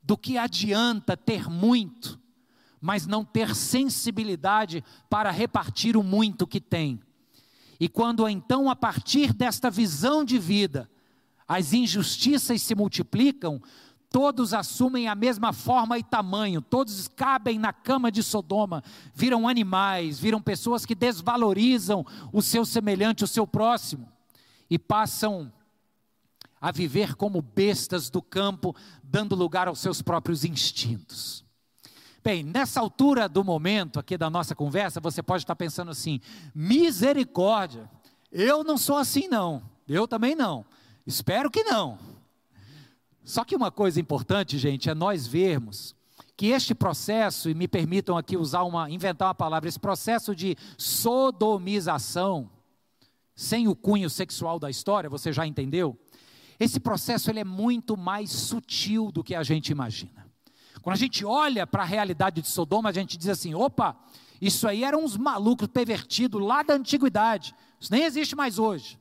Do 0.02 0.18
que 0.18 0.36
adianta 0.36 1.16
ter 1.16 1.48
muito 1.48 2.25
mas 2.87 3.05
não 3.05 3.25
ter 3.25 3.53
sensibilidade 3.53 4.85
para 5.11 5.33
repartir 5.33 5.96
o 5.96 6.05
muito 6.05 6.46
que 6.46 6.61
tem. 6.61 7.01
E 7.81 7.88
quando 7.88 8.29
então, 8.29 8.70
a 8.70 8.77
partir 8.77 9.33
desta 9.33 9.68
visão 9.68 10.25
de 10.25 10.38
vida, 10.38 10.88
as 11.49 11.72
injustiças 11.72 12.62
se 12.62 12.77
multiplicam, 12.77 13.61
todos 14.09 14.55
assumem 14.55 15.09
a 15.09 15.16
mesma 15.16 15.53
forma 15.53 15.99
e 15.99 16.05
tamanho, 16.05 16.62
todos 16.62 17.09
cabem 17.09 17.59
na 17.59 17.72
cama 17.72 18.09
de 18.09 18.22
Sodoma, 18.22 18.85
viram 19.12 19.49
animais, 19.49 20.20
viram 20.20 20.40
pessoas 20.40 20.87
que 20.87 20.94
desvalorizam 20.94 22.07
o 22.33 22.40
seu 22.40 22.64
semelhante, 22.64 23.25
o 23.25 23.29
seu 23.29 23.49
próximo, 23.49 24.09
e 24.70 24.79
passam 24.79 25.53
a 26.61 26.70
viver 26.70 27.16
como 27.16 27.42
bestas 27.42 28.09
do 28.09 28.22
campo, 28.22 28.77
dando 29.03 29.35
lugar 29.35 29.66
aos 29.66 29.81
seus 29.81 30.01
próprios 30.01 30.44
instintos. 30.44 31.45
Bem, 32.26 32.42
nessa 32.42 32.80
altura 32.80 33.28
do 33.28 33.44
momento 33.44 34.00
aqui 34.00 34.18
da 34.18 34.28
nossa 34.28 34.52
conversa, 34.52 34.98
você 34.98 35.22
pode 35.22 35.44
estar 35.44 35.54
pensando 35.54 35.92
assim: 35.92 36.20
misericórdia, 36.52 37.88
eu 38.32 38.64
não 38.64 38.76
sou 38.76 38.96
assim 38.96 39.28
não, 39.28 39.62
eu 39.88 40.08
também 40.08 40.34
não, 40.34 40.64
espero 41.06 41.48
que 41.48 41.62
não. 41.62 41.96
Só 43.22 43.44
que 43.44 43.54
uma 43.54 43.70
coisa 43.70 44.00
importante, 44.00 44.58
gente, 44.58 44.90
é 44.90 44.94
nós 44.94 45.24
vermos 45.24 45.94
que 46.36 46.46
este 46.46 46.74
processo, 46.74 47.48
e 47.48 47.54
me 47.54 47.68
permitam 47.68 48.18
aqui 48.18 48.36
usar 48.36 48.64
uma, 48.64 48.90
inventar 48.90 49.28
uma 49.28 49.34
palavra, 49.34 49.68
esse 49.68 49.78
processo 49.78 50.34
de 50.34 50.56
sodomização, 50.76 52.50
sem 53.36 53.68
o 53.68 53.76
cunho 53.76 54.10
sexual 54.10 54.58
da 54.58 54.68
história, 54.68 55.08
você 55.08 55.32
já 55.32 55.46
entendeu? 55.46 55.96
Esse 56.58 56.80
processo 56.80 57.30
ele 57.30 57.38
é 57.38 57.44
muito 57.44 57.96
mais 57.96 58.32
sutil 58.32 59.12
do 59.12 59.22
que 59.22 59.32
a 59.32 59.44
gente 59.44 59.68
imagina. 59.70 60.25
Quando 60.87 60.94
a 60.94 60.99
gente 60.99 61.25
olha 61.25 61.66
para 61.66 61.83
a 61.83 61.85
realidade 61.85 62.40
de 62.40 62.46
Sodoma, 62.46 62.90
a 62.90 62.92
gente 62.92 63.16
diz 63.16 63.29
assim: 63.29 63.53
opa, 63.57 63.96
isso 64.40 64.68
aí 64.68 64.85
eram 64.85 65.03
uns 65.03 65.16
malucos 65.16 65.66
pervertidos 65.66 66.40
lá 66.40 66.62
da 66.62 66.75
antiguidade. 66.75 67.53
Isso 67.81 67.90
nem 67.90 68.05
existe 68.05 68.37
mais 68.37 68.57
hoje. 68.57 68.96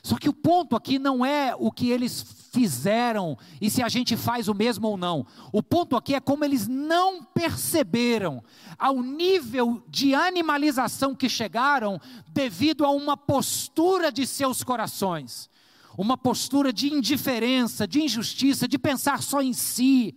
Só 0.00 0.16
que 0.16 0.28
o 0.28 0.32
ponto 0.32 0.76
aqui 0.76 0.96
não 0.96 1.26
é 1.26 1.56
o 1.58 1.72
que 1.72 1.90
eles 1.90 2.24
fizeram 2.52 3.36
e 3.60 3.68
se 3.68 3.82
a 3.82 3.88
gente 3.88 4.16
faz 4.16 4.46
o 4.46 4.54
mesmo 4.54 4.86
ou 4.86 4.96
não. 4.96 5.26
O 5.52 5.60
ponto 5.60 5.96
aqui 5.96 6.14
é 6.14 6.20
como 6.20 6.44
eles 6.44 6.68
não 6.68 7.24
perceberam 7.24 8.40
ao 8.78 9.02
nível 9.02 9.82
de 9.88 10.14
animalização 10.14 11.16
que 11.16 11.28
chegaram 11.28 12.00
devido 12.28 12.84
a 12.84 12.90
uma 12.90 13.16
postura 13.16 14.12
de 14.12 14.24
seus 14.24 14.62
corações. 14.62 15.50
Uma 15.96 16.16
postura 16.16 16.72
de 16.72 16.94
indiferença, 16.94 17.88
de 17.88 18.04
injustiça, 18.04 18.68
de 18.68 18.78
pensar 18.78 19.20
só 19.20 19.42
em 19.42 19.52
si 19.52 20.16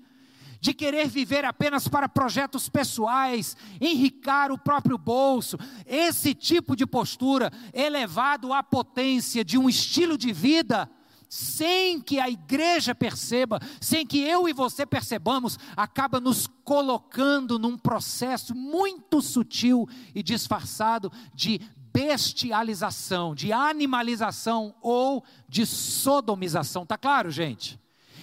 de 0.61 0.75
querer 0.75 1.07
viver 1.07 1.43
apenas 1.43 1.87
para 1.87 2.07
projetos 2.07 2.69
pessoais, 2.69 3.57
enricar 3.81 4.51
o 4.51 4.59
próprio 4.59 4.95
bolso. 4.95 5.57
Esse 5.87 6.35
tipo 6.35 6.75
de 6.75 6.85
postura, 6.85 7.51
elevado 7.73 8.53
à 8.53 8.61
potência 8.61 9.43
de 9.43 9.57
um 9.57 9.67
estilo 9.67 10.15
de 10.15 10.31
vida, 10.31 10.87
sem 11.27 11.99
que 11.99 12.19
a 12.19 12.29
igreja 12.29 12.93
perceba, 12.93 13.59
sem 13.79 14.05
que 14.05 14.19
eu 14.19 14.47
e 14.47 14.53
você 14.53 14.85
percebamos, 14.85 15.57
acaba 15.75 16.19
nos 16.19 16.45
colocando 16.63 17.57
num 17.57 17.75
processo 17.77 18.53
muito 18.53 19.19
sutil 19.19 19.89
e 20.13 20.21
disfarçado 20.21 21.11
de 21.33 21.59
bestialização, 21.91 23.33
de 23.33 23.51
animalização 23.51 24.75
ou 24.79 25.23
de 25.49 25.65
sodomização. 25.65 26.85
Tá 26.85 26.97
claro, 26.97 27.31
gente? 27.31 27.80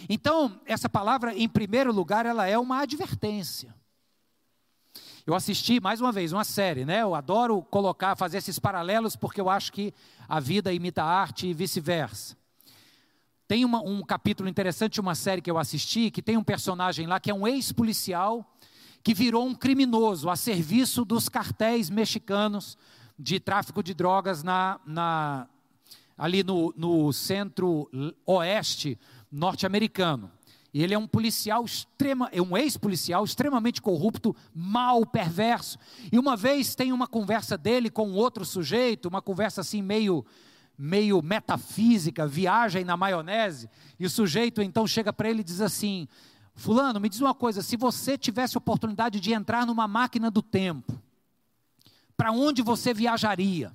Então, 0.09 0.61
essa 0.67 0.89
palavra, 0.89 1.35
em 1.35 1.49
primeiro 1.49 1.93
lugar, 1.93 2.27
ela 2.27 2.47
é 2.47 2.59
uma 2.59 2.81
advertência. 2.81 3.75
Eu 5.27 5.35
assisti 5.35 5.79
mais 5.79 6.01
uma 6.01 6.11
vez 6.11 6.33
uma 6.33 6.45
série, 6.45 6.85
né? 6.85 7.03
Eu 7.03 7.15
adoro 7.15 7.63
colocar, 7.63 8.17
fazer 8.17 8.39
esses 8.39 8.59
paralelos 8.59 9.15
porque 9.15 9.41
eu 9.41 9.51
acho 9.51 9.73
que 9.73 9.93
a 10.27 10.41
vida 10.41 10.73
imita 10.73 11.03
a 11.03 11.07
arte 11.07 11.47
e 11.47 11.53
vice-versa. 11.53 12.37
Tem 13.47 13.65
uma, 13.65 13.81
um 13.83 14.03
capítulo 14.03 14.49
interessante, 14.49 15.01
uma 15.01 15.15
série 15.15 15.43
que 15.43 15.51
eu 15.51 15.59
assisti, 15.59 16.11
que 16.11 16.23
tem 16.23 16.37
um 16.37 16.45
personagem 16.45 17.07
lá 17.07 17.21
que 17.21 17.31
é 17.31 17.35
um 17.35 17.47
ex-policial 17.47 18.45
que 19.03 19.15
virou 19.15 19.47
um 19.47 19.55
criminoso 19.55 20.29
a 20.29 20.37
serviço 20.37 21.05
dos 21.05 21.29
cartéis 21.29 21.89
mexicanos 21.89 22.77
de 23.19 23.41
tráfico 23.41 23.83
de 23.83 23.95
drogas 23.95 24.43
na, 24.43 24.81
na 24.87 25.47
ali 26.17 26.43
no, 26.43 26.75
no 26.77 27.13
centro-oeste 27.13 28.99
norte-americano. 29.31 30.31
E 30.73 30.83
ele 30.83 30.93
é 30.93 30.99
um 30.99 31.07
policial 31.07 31.65
extrema, 31.65 32.29
é 32.31 32.43
um 32.43 32.57
ex-policial 32.57 33.25
extremamente 33.25 33.81
corrupto, 33.81 34.37
mal, 34.55 35.05
perverso. 35.07 35.79
E 36.13 36.19
uma 36.19 36.37
vez 36.37 36.75
tem 36.75 36.93
uma 36.93 37.07
conversa 37.07 37.57
dele 37.57 37.89
com 37.89 38.13
outro 38.13 38.45
sujeito, 38.45 39.09
uma 39.09 39.23
conversa 39.23 39.61
assim 39.61 39.83
meio 39.83 40.25
meio 40.81 41.21
metafísica, 41.21 42.25
viagem 42.25 42.85
na 42.85 42.97
maionese, 42.97 43.69
e 43.99 44.07
o 44.07 44.11
sujeito 44.11 44.63
então 44.63 44.87
chega 44.87 45.13
para 45.13 45.29
ele 45.29 45.41
e 45.41 45.45
diz 45.45 45.61
assim: 45.61 46.07
"Fulano, 46.55 47.01
me 47.01 47.09
diz 47.09 47.21
uma 47.21 47.35
coisa, 47.35 47.63
se 47.63 47.77
você 47.77 48.17
tivesse 48.17 48.57
oportunidade 48.57 49.19
de 49.19 49.33
entrar 49.33 49.67
numa 49.67 49.89
máquina 49.89 50.31
do 50.31 50.41
tempo, 50.41 51.03
para 52.17 52.31
onde 52.31 52.63
você 52.63 52.95
viajaria?" 52.95 53.75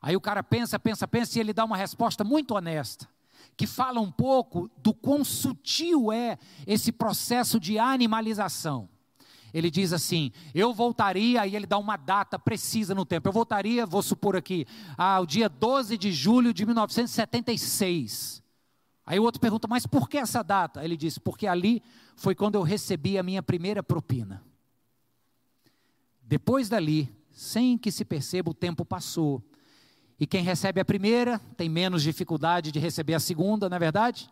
Aí 0.00 0.16
o 0.16 0.20
cara 0.20 0.42
pensa, 0.42 0.76
pensa, 0.76 1.06
pensa 1.06 1.38
e 1.38 1.40
ele 1.40 1.52
dá 1.52 1.64
uma 1.64 1.76
resposta 1.76 2.24
muito 2.24 2.56
honesta 2.56 3.08
que 3.56 3.66
fala 3.66 4.00
um 4.00 4.10
pouco 4.10 4.70
do 4.78 4.94
quão 4.94 5.24
sutil 5.24 6.12
é 6.12 6.38
esse 6.66 6.90
processo 6.90 7.60
de 7.60 7.78
animalização. 7.78 8.88
Ele 9.52 9.70
diz 9.70 9.92
assim: 9.92 10.32
Eu 10.54 10.72
voltaria, 10.72 11.46
e 11.46 11.54
ele 11.54 11.66
dá 11.66 11.76
uma 11.76 11.96
data 11.96 12.38
precisa 12.38 12.94
no 12.94 13.04
tempo. 13.04 13.28
Eu 13.28 13.32
voltaria, 13.32 13.84
vou 13.84 14.02
supor 14.02 14.36
aqui, 14.36 14.66
ao 14.96 15.26
dia 15.26 15.48
12 15.48 15.98
de 15.98 16.10
julho 16.10 16.54
de 16.54 16.64
1976. 16.64 18.42
Aí 19.04 19.20
o 19.20 19.22
outro 19.22 19.40
pergunta: 19.40 19.68
Mas 19.68 19.86
por 19.86 20.08
que 20.08 20.16
essa 20.16 20.42
data? 20.42 20.82
Ele 20.84 20.96
diz: 20.96 21.18
Porque 21.18 21.46
ali 21.46 21.82
foi 22.16 22.34
quando 22.34 22.54
eu 22.54 22.62
recebi 22.62 23.18
a 23.18 23.22
minha 23.22 23.42
primeira 23.42 23.82
propina. 23.82 24.42
Depois 26.22 26.68
dali, 26.68 27.14
sem 27.30 27.76
que 27.76 27.90
se 27.90 28.04
perceba, 28.04 28.50
o 28.50 28.54
tempo 28.54 28.84
passou. 28.84 29.42
E 30.22 30.26
quem 30.26 30.44
recebe 30.44 30.80
a 30.80 30.84
primeira 30.84 31.40
tem 31.56 31.68
menos 31.68 32.00
dificuldade 32.00 32.70
de 32.70 32.78
receber 32.78 33.14
a 33.14 33.18
segunda, 33.18 33.68
não 33.68 33.76
é 33.76 33.80
verdade? 33.80 34.30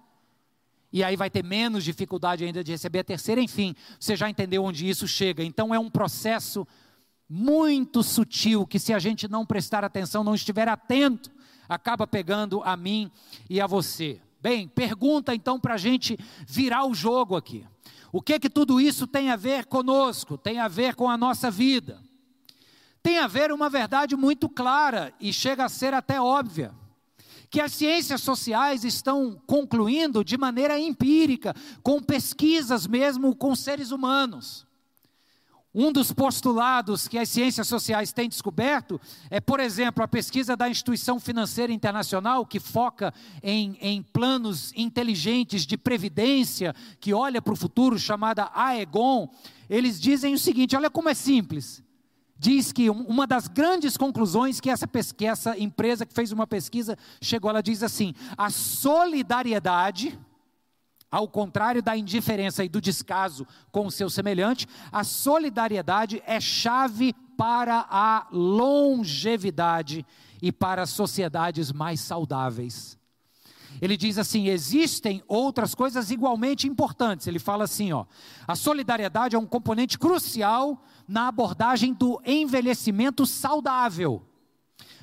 E 0.92 1.02
aí 1.02 1.16
vai 1.16 1.28
ter 1.28 1.42
menos 1.42 1.82
dificuldade 1.82 2.44
ainda 2.44 2.62
de 2.62 2.70
receber 2.70 3.00
a 3.00 3.04
terceira, 3.04 3.40
enfim, 3.40 3.74
você 3.98 4.14
já 4.14 4.30
entendeu 4.30 4.62
onde 4.62 4.88
isso 4.88 5.08
chega. 5.08 5.42
Então 5.42 5.74
é 5.74 5.80
um 5.80 5.90
processo 5.90 6.64
muito 7.28 8.04
sutil 8.04 8.64
que 8.68 8.78
se 8.78 8.92
a 8.92 9.00
gente 9.00 9.26
não 9.26 9.44
prestar 9.44 9.82
atenção, 9.82 10.22
não 10.22 10.36
estiver 10.36 10.68
atento, 10.68 11.28
acaba 11.68 12.06
pegando 12.06 12.62
a 12.62 12.76
mim 12.76 13.10
e 13.48 13.60
a 13.60 13.66
você. 13.66 14.20
Bem, 14.40 14.68
pergunta 14.68 15.34
então 15.34 15.58
para 15.58 15.74
a 15.74 15.76
gente 15.76 16.16
virar 16.46 16.84
o 16.84 16.94
jogo 16.94 17.34
aqui. 17.34 17.66
O 18.12 18.22
que 18.22 18.38
que 18.38 18.48
tudo 18.48 18.80
isso 18.80 19.08
tem 19.08 19.28
a 19.28 19.34
ver 19.34 19.66
conosco? 19.66 20.38
Tem 20.38 20.60
a 20.60 20.68
ver 20.68 20.94
com 20.94 21.10
a 21.10 21.16
nossa 21.16 21.50
vida? 21.50 22.00
Tem 23.02 23.18
a 23.18 23.26
ver 23.26 23.52
uma 23.52 23.68
verdade 23.68 24.16
muito 24.16 24.48
clara 24.48 25.12
e 25.20 25.32
chega 25.32 25.64
a 25.64 25.68
ser 25.68 25.94
até 25.94 26.20
óbvia. 26.20 26.72
Que 27.48 27.60
as 27.60 27.72
ciências 27.72 28.20
sociais 28.20 28.84
estão 28.84 29.40
concluindo 29.46 30.24
de 30.24 30.38
maneira 30.38 30.78
empírica, 30.78 31.54
com 31.82 32.00
pesquisas 32.00 32.86
mesmo 32.86 33.34
com 33.34 33.56
seres 33.56 33.90
humanos. 33.90 34.66
Um 35.72 35.92
dos 35.92 36.12
postulados 36.12 37.06
que 37.06 37.16
as 37.16 37.28
ciências 37.28 37.68
sociais 37.68 38.12
têm 38.12 38.28
descoberto 38.28 39.00
é, 39.30 39.40
por 39.40 39.60
exemplo, 39.60 40.02
a 40.02 40.08
pesquisa 40.08 40.56
da 40.56 40.68
Instituição 40.68 41.20
Financeira 41.20 41.72
Internacional, 41.72 42.44
que 42.44 42.58
foca 42.58 43.14
em, 43.40 43.78
em 43.80 44.02
planos 44.02 44.72
inteligentes 44.74 45.64
de 45.64 45.76
previdência, 45.76 46.74
que 46.98 47.14
olha 47.14 47.40
para 47.40 47.52
o 47.52 47.56
futuro, 47.56 47.98
chamada 48.00 48.50
Aegon. 48.52 49.28
Eles 49.68 50.00
dizem 50.00 50.34
o 50.34 50.38
seguinte: 50.38 50.74
olha 50.74 50.90
como 50.90 51.08
é 51.08 51.14
simples. 51.14 51.80
Diz 52.42 52.72
que 52.72 52.88
uma 52.88 53.26
das 53.26 53.48
grandes 53.48 53.98
conclusões 53.98 54.60
que 54.60 54.70
essa, 54.70 54.88
que 55.14 55.26
essa 55.26 55.58
empresa 55.58 56.06
que 56.06 56.14
fez 56.14 56.32
uma 56.32 56.46
pesquisa 56.46 56.96
chegou, 57.20 57.50
ela 57.50 57.62
diz 57.62 57.82
assim: 57.82 58.14
a 58.34 58.48
solidariedade 58.48 60.18
ao 61.10 61.28
contrário 61.28 61.82
da 61.82 61.94
indiferença 61.94 62.64
e 62.64 62.68
do 62.68 62.80
descaso 62.80 63.46
com 63.70 63.84
o 63.86 63.90
seu 63.90 64.08
semelhante, 64.08 64.66
a 64.90 65.04
solidariedade 65.04 66.22
é 66.24 66.40
chave 66.40 67.12
para 67.36 67.84
a 67.90 68.26
longevidade 68.32 70.06
e 70.40 70.50
para 70.50 70.86
sociedades 70.86 71.70
mais 71.70 72.00
saudáveis. 72.00 72.98
Ele 73.82 73.96
diz 73.96 74.16
assim: 74.16 74.48
existem 74.48 75.22
outras 75.28 75.74
coisas 75.74 76.10
igualmente 76.10 76.66
importantes. 76.66 77.26
Ele 77.26 77.38
fala 77.38 77.64
assim: 77.64 77.92
ó, 77.92 78.06
a 78.46 78.54
solidariedade 78.54 79.36
é 79.36 79.38
um 79.38 79.46
componente 79.46 79.98
crucial 79.98 80.82
na 81.10 81.26
abordagem 81.26 81.92
do 81.92 82.22
envelhecimento 82.24 83.26
saudável. 83.26 84.22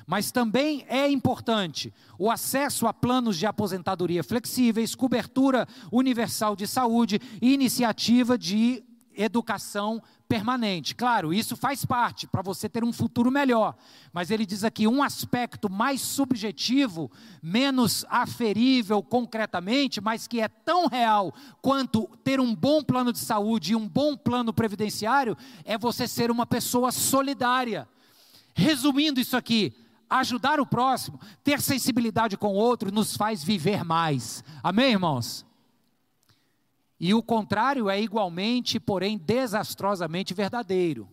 Mas 0.06 0.32
também 0.32 0.86
é 0.88 1.06
importante 1.06 1.92
o 2.18 2.30
acesso 2.30 2.86
a 2.86 2.94
planos 2.94 3.36
de 3.36 3.44
aposentadoria 3.44 4.24
flexíveis, 4.24 4.94
cobertura 4.94 5.68
universal 5.92 6.56
de 6.56 6.66
saúde 6.66 7.20
e 7.42 7.52
iniciativa 7.52 8.38
de 8.38 8.82
educação 9.18 10.00
permanente. 10.28 10.94
Claro, 10.94 11.34
isso 11.34 11.56
faz 11.56 11.84
parte 11.84 12.26
para 12.26 12.40
você 12.40 12.68
ter 12.68 12.84
um 12.84 12.92
futuro 12.92 13.30
melhor. 13.30 13.74
Mas 14.12 14.30
ele 14.30 14.46
diz 14.46 14.62
aqui 14.62 14.86
um 14.86 15.02
aspecto 15.02 15.68
mais 15.68 16.00
subjetivo, 16.00 17.10
menos 17.42 18.04
aferível 18.08 19.02
concretamente, 19.02 20.00
mas 20.00 20.28
que 20.28 20.40
é 20.40 20.48
tão 20.48 20.86
real 20.86 21.34
quanto 21.60 22.06
ter 22.22 22.40
um 22.40 22.54
bom 22.54 22.82
plano 22.82 23.12
de 23.12 23.18
saúde 23.18 23.72
e 23.72 23.76
um 23.76 23.88
bom 23.88 24.16
plano 24.16 24.52
previdenciário, 24.52 25.36
é 25.64 25.76
você 25.76 26.06
ser 26.06 26.30
uma 26.30 26.46
pessoa 26.46 26.92
solidária. 26.92 27.88
Resumindo 28.54 29.20
isso 29.20 29.36
aqui, 29.36 29.74
ajudar 30.08 30.60
o 30.60 30.66
próximo, 30.66 31.20
ter 31.42 31.60
sensibilidade 31.60 32.36
com 32.36 32.48
o 32.48 32.56
outro, 32.56 32.92
nos 32.92 33.16
faz 33.16 33.42
viver 33.42 33.84
mais. 33.84 34.44
Amém, 34.62 34.92
irmãos? 34.92 35.47
E 37.00 37.14
o 37.14 37.22
contrário 37.22 37.88
é 37.88 38.00
igualmente, 38.00 38.80
porém 38.80 39.16
desastrosamente 39.16 40.34
verdadeiro. 40.34 41.08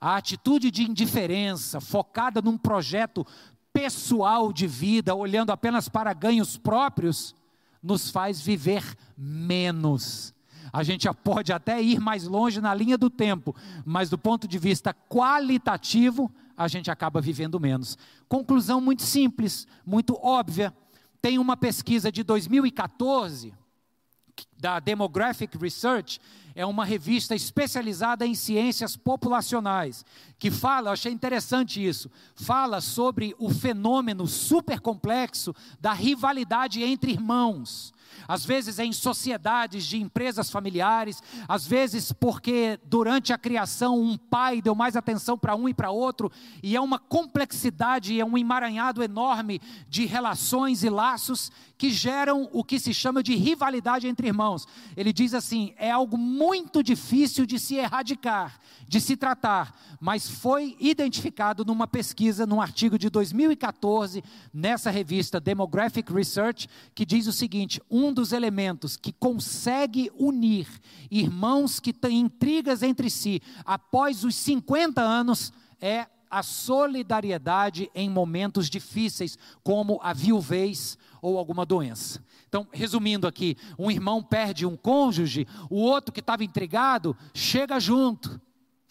A 0.00 0.16
atitude 0.16 0.70
de 0.70 0.82
indiferença, 0.82 1.80
focada 1.80 2.42
num 2.42 2.58
projeto 2.58 3.26
pessoal 3.72 4.52
de 4.52 4.66
vida, 4.66 5.14
olhando 5.14 5.50
apenas 5.50 5.88
para 5.88 6.12
ganhos 6.12 6.58
próprios, 6.58 7.34
nos 7.82 8.10
faz 8.10 8.40
viver 8.40 8.84
menos. 9.16 10.34
A 10.72 10.82
gente 10.82 11.08
pode 11.24 11.52
até 11.52 11.80
ir 11.82 11.98
mais 11.98 12.24
longe 12.24 12.60
na 12.60 12.74
linha 12.74 12.98
do 12.98 13.08
tempo, 13.08 13.54
mas 13.84 14.10
do 14.10 14.18
ponto 14.18 14.46
de 14.46 14.58
vista 14.58 14.94
qualitativo, 15.08 16.30
a 16.56 16.68
gente 16.68 16.90
acaba 16.90 17.20
vivendo 17.20 17.58
menos. 17.58 17.96
Conclusão 18.28 18.80
muito 18.80 19.02
simples, 19.02 19.66
muito 19.84 20.18
óbvia. 20.22 20.74
Tem 21.20 21.38
uma 21.38 21.56
pesquisa 21.56 22.12
de 22.12 22.22
2014 22.22 23.54
da 24.58 24.78
Demographic 24.80 25.56
Research, 25.56 26.20
é 26.54 26.66
uma 26.66 26.84
revista 26.84 27.34
especializada 27.34 28.26
em 28.26 28.34
ciências 28.34 28.96
populacionais, 28.96 30.04
que 30.38 30.50
fala, 30.50 30.88
eu 30.88 30.92
achei 30.92 31.10
interessante 31.10 31.84
isso, 31.84 32.10
fala 32.34 32.80
sobre 32.80 33.34
o 33.38 33.48
fenômeno 33.48 34.26
super 34.26 34.80
complexo 34.80 35.54
da 35.80 35.92
rivalidade 35.92 36.82
entre 36.82 37.12
irmãos 37.12 37.92
às 38.26 38.44
vezes 38.44 38.78
é 38.78 38.84
em 38.84 38.92
sociedades 38.92 39.84
de 39.84 40.00
empresas 40.00 40.50
familiares, 40.50 41.22
às 41.48 41.66
vezes 41.66 42.12
porque 42.12 42.78
durante 42.84 43.32
a 43.32 43.38
criação 43.38 44.00
um 44.00 44.16
pai 44.16 44.62
deu 44.62 44.74
mais 44.74 44.96
atenção 44.96 45.38
para 45.38 45.54
um 45.54 45.68
e 45.68 45.74
para 45.74 45.90
outro, 45.90 46.30
e 46.62 46.76
é 46.76 46.80
uma 46.80 46.98
complexidade, 46.98 48.18
é 48.18 48.24
um 48.24 48.38
emaranhado 48.38 49.02
enorme 49.02 49.60
de 49.88 50.06
relações 50.06 50.82
e 50.82 50.90
laços 50.90 51.50
que 51.76 51.90
geram 51.90 52.48
o 52.52 52.62
que 52.62 52.78
se 52.78 52.94
chama 52.94 53.22
de 53.22 53.34
rivalidade 53.34 54.06
entre 54.06 54.28
irmãos. 54.28 54.66
Ele 54.96 55.12
diz 55.12 55.34
assim: 55.34 55.74
é 55.76 55.90
algo 55.90 56.16
muito 56.16 56.82
difícil 56.82 57.44
de 57.44 57.58
se 57.58 57.74
erradicar, 57.74 58.60
de 58.86 59.00
se 59.00 59.16
tratar, 59.16 59.76
mas 60.00 60.28
foi 60.28 60.76
identificado 60.78 61.64
numa 61.64 61.86
pesquisa, 61.86 62.46
num 62.46 62.60
artigo 62.60 62.98
de 62.98 63.10
2014, 63.10 64.22
nessa 64.52 64.90
revista 64.90 65.40
Demographic 65.40 66.12
Research, 66.12 66.68
que 66.94 67.04
diz 67.04 67.26
o 67.26 67.32
seguinte: 67.32 67.80
um 67.90 68.01
dos 68.10 68.32
elementos 68.32 68.96
que 68.96 69.12
consegue 69.12 70.10
unir 70.18 70.66
irmãos 71.10 71.78
que 71.78 71.92
têm 71.92 72.20
intrigas 72.20 72.82
entre 72.82 73.10
si 73.10 73.42
após 73.66 74.24
os 74.24 74.34
50 74.34 75.02
anos 75.02 75.52
é 75.78 76.06
a 76.30 76.42
solidariedade 76.42 77.90
em 77.94 78.08
momentos 78.08 78.70
difíceis, 78.70 79.36
como 79.62 80.00
a 80.02 80.14
viuvez 80.14 80.96
ou 81.20 81.36
alguma 81.36 81.66
doença. 81.66 82.24
Então, 82.48 82.66
resumindo 82.72 83.26
aqui, 83.26 83.54
um 83.78 83.90
irmão 83.90 84.22
perde 84.22 84.64
um 84.64 84.74
cônjuge, 84.74 85.46
o 85.68 85.76
outro 85.76 86.10
que 86.10 86.20
estava 86.20 86.42
intrigado 86.42 87.14
chega 87.34 87.78
junto 87.78 88.40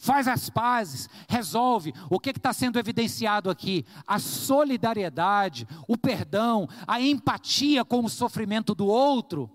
faz 0.01 0.27
as 0.27 0.49
pazes, 0.49 1.07
resolve. 1.29 1.93
O 2.09 2.19
que 2.19 2.31
está 2.31 2.51
sendo 2.51 2.79
evidenciado 2.79 3.51
aqui? 3.51 3.85
A 4.07 4.17
solidariedade, 4.17 5.67
o 5.87 5.95
perdão, 5.95 6.67
a 6.87 6.99
empatia 6.99 7.85
com 7.85 8.03
o 8.03 8.09
sofrimento 8.09 8.73
do 8.73 8.87
outro, 8.87 9.47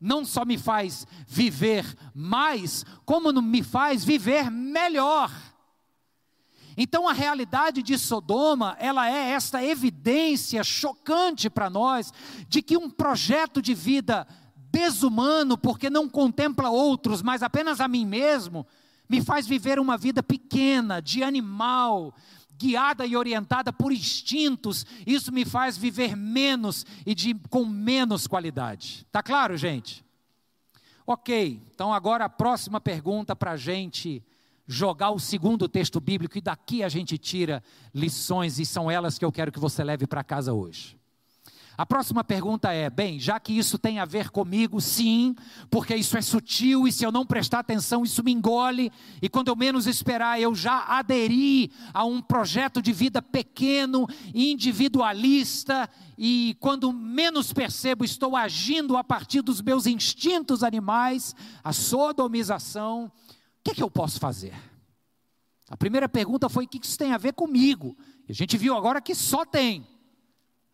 não 0.00 0.24
só 0.24 0.44
me 0.44 0.58
faz 0.58 1.06
viver 1.28 1.86
mais, 2.12 2.84
como 3.06 3.32
me 3.40 3.62
faz 3.62 4.04
viver 4.04 4.50
melhor. 4.50 5.30
Então 6.76 7.08
a 7.08 7.12
realidade 7.12 7.80
de 7.80 7.96
Sodoma, 7.96 8.76
ela 8.80 9.08
é 9.08 9.30
esta 9.30 9.62
evidência 9.62 10.64
chocante 10.64 11.48
para 11.48 11.70
nós 11.70 12.12
de 12.48 12.60
que 12.60 12.76
um 12.76 12.90
projeto 12.90 13.62
de 13.62 13.72
vida 13.72 14.26
desumano, 14.72 15.56
porque 15.56 15.88
não 15.88 16.08
contempla 16.08 16.70
outros, 16.70 17.22
mas 17.22 17.40
apenas 17.40 17.80
a 17.80 17.86
mim 17.86 18.04
mesmo, 18.04 18.66
me 19.12 19.20
faz 19.20 19.46
viver 19.46 19.78
uma 19.78 19.98
vida 19.98 20.22
pequena, 20.22 21.02
de 21.02 21.22
animal, 21.22 22.14
guiada 22.56 23.04
e 23.04 23.14
orientada 23.14 23.70
por 23.70 23.92
instintos. 23.92 24.86
Isso 25.06 25.30
me 25.30 25.44
faz 25.44 25.76
viver 25.76 26.16
menos 26.16 26.86
e 27.04 27.14
de, 27.14 27.34
com 27.50 27.66
menos 27.66 28.26
qualidade. 28.26 29.06
Tá 29.12 29.22
claro, 29.22 29.54
gente? 29.54 30.02
Ok, 31.06 31.60
então 31.74 31.92
agora 31.92 32.24
a 32.24 32.30
próxima 32.30 32.80
pergunta 32.80 33.36
para 33.36 33.50
a 33.50 33.56
gente 33.58 34.24
jogar 34.66 35.10
o 35.10 35.18
segundo 35.18 35.68
texto 35.68 36.00
bíblico 36.00 36.38
e 36.38 36.40
daqui 36.40 36.82
a 36.82 36.88
gente 36.88 37.18
tira 37.18 37.62
lições 37.92 38.58
e 38.58 38.64
são 38.64 38.90
elas 38.90 39.18
que 39.18 39.24
eu 39.26 39.30
quero 39.30 39.52
que 39.52 39.60
você 39.60 39.84
leve 39.84 40.06
para 40.06 40.24
casa 40.24 40.54
hoje. 40.54 40.98
A 41.76 41.86
próxima 41.86 42.22
pergunta 42.22 42.72
é: 42.72 42.90
bem, 42.90 43.18
já 43.18 43.40
que 43.40 43.56
isso 43.56 43.78
tem 43.78 43.98
a 43.98 44.04
ver 44.04 44.30
comigo, 44.30 44.80
sim, 44.80 45.34
porque 45.70 45.94
isso 45.94 46.16
é 46.16 46.22
sutil 46.22 46.86
e 46.86 46.92
se 46.92 47.04
eu 47.04 47.10
não 47.10 47.24
prestar 47.24 47.60
atenção, 47.60 48.04
isso 48.04 48.22
me 48.22 48.32
engole, 48.32 48.92
e 49.20 49.28
quando 49.28 49.48
eu 49.48 49.56
menos 49.56 49.86
esperar, 49.86 50.40
eu 50.40 50.54
já 50.54 50.84
aderi 50.84 51.72
a 51.94 52.04
um 52.04 52.20
projeto 52.20 52.82
de 52.82 52.92
vida 52.92 53.22
pequeno, 53.22 54.06
individualista, 54.34 55.88
e 56.18 56.56
quando 56.60 56.92
menos 56.92 57.52
percebo, 57.52 58.04
estou 58.04 58.36
agindo 58.36 58.96
a 58.96 59.02
partir 59.02 59.40
dos 59.40 59.62
meus 59.62 59.86
instintos 59.86 60.62
animais, 60.62 61.34
a 61.64 61.72
sodomização. 61.72 63.06
O 63.06 63.64
que, 63.64 63.70
é 63.70 63.74
que 63.74 63.82
eu 63.82 63.90
posso 63.90 64.20
fazer? 64.20 64.54
A 65.70 65.76
primeira 65.76 66.08
pergunta 66.08 66.50
foi: 66.50 66.66
o 66.66 66.68
que 66.68 66.84
isso 66.84 66.98
tem 66.98 67.12
a 67.12 67.18
ver 67.18 67.32
comigo? 67.32 67.96
E 68.28 68.32
a 68.32 68.34
gente 68.34 68.58
viu 68.58 68.76
agora 68.76 69.00
que 69.00 69.14
só 69.14 69.46
tem. 69.46 69.86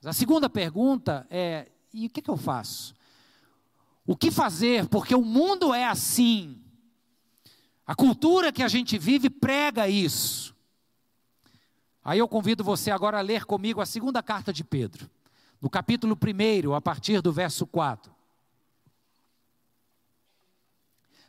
A 0.04 0.12
segunda 0.12 0.48
pergunta 0.48 1.26
é: 1.30 1.70
e 1.92 2.06
o 2.06 2.11
que, 2.11 2.22
que 2.22 2.30
eu 2.30 2.37
faço? 2.37 2.94
O 4.06 4.16
que 4.16 4.30
fazer? 4.30 4.87
Porque 4.88 5.14
o 5.14 5.22
mundo 5.22 5.74
é 5.74 5.84
assim. 5.84 6.62
A 7.87 7.94
cultura 7.94 8.52
que 8.52 8.62
a 8.62 8.68
gente 8.68 8.98
vive 8.98 9.28
prega 9.28 9.88
isso. 9.88 10.54
Aí 12.04 12.18
eu 12.18 12.28
convido 12.28 12.64
você 12.64 12.90
agora 12.90 13.18
a 13.18 13.22
ler 13.22 13.44
comigo 13.44 13.80
a 13.80 13.87
segunda 13.87 14.22
carta 14.22 14.52
de 14.52 14.64
Pedro, 14.64 15.11
no 15.61 15.68
capítulo 15.68 16.16
1, 16.16 16.74
a 16.74 16.80
partir 16.80 17.20
do 17.20 17.32
verso 17.32 17.66
4. 17.66 18.11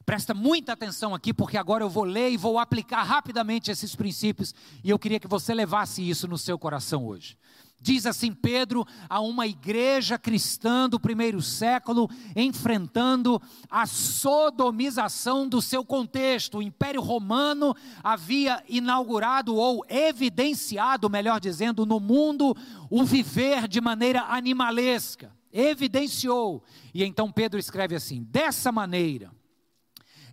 Presta 0.06 0.34
muita 0.34 0.74
atenção 0.74 1.14
aqui, 1.14 1.34
porque 1.34 1.58
agora 1.58 1.84
eu 1.84 1.90
vou 1.90 2.04
ler 2.04 2.32
e 2.32 2.38
vou 2.38 2.58
aplicar 2.58 3.04
rapidamente 3.04 3.70
esses 3.70 3.96
princípios, 3.96 4.56
e 4.84 4.90
eu 4.90 4.98
queria 4.98 5.20
que 5.20 5.28
você 5.28 5.54
levasse 5.54 6.08
isso 6.08 6.28
no 6.28 6.38
seu 6.38 6.58
coração 6.58 7.06
hoje. 7.06 7.38
Diz 7.82 8.06
assim 8.06 8.34
Pedro 8.34 8.86
a 9.10 9.22
uma 9.22 9.48
igreja 9.48 10.18
cristã 10.18 10.90
do 10.90 11.00
primeiro 11.00 11.42
século, 11.42 12.10
enfrentando 12.36 13.42
a 13.70 13.86
sodomização 13.86 15.48
do 15.48 15.62
seu 15.62 15.86
contexto. 15.86 16.58
O 16.58 16.62
Império 16.62 17.02
Romano 17.02 17.74
havia 18.04 18.62
inaugurado 18.68 19.56
ou 19.56 19.86
evidenciado, 19.88 21.10
melhor 21.10 21.40
dizendo, 21.40 21.86
no 21.86 22.02
mundo 22.02 22.56
o 22.90 23.06
viver 23.06 23.66
de 23.68 23.80
maneira 23.80 24.24
animalesca. 24.24 25.32
Evidenciou. 25.52 26.64
E 26.94 27.04
então 27.04 27.32
Pedro 27.32 27.58
escreve 27.58 27.96
assim: 27.96 28.24
dessa 28.24 28.74
maneira, 28.74 29.32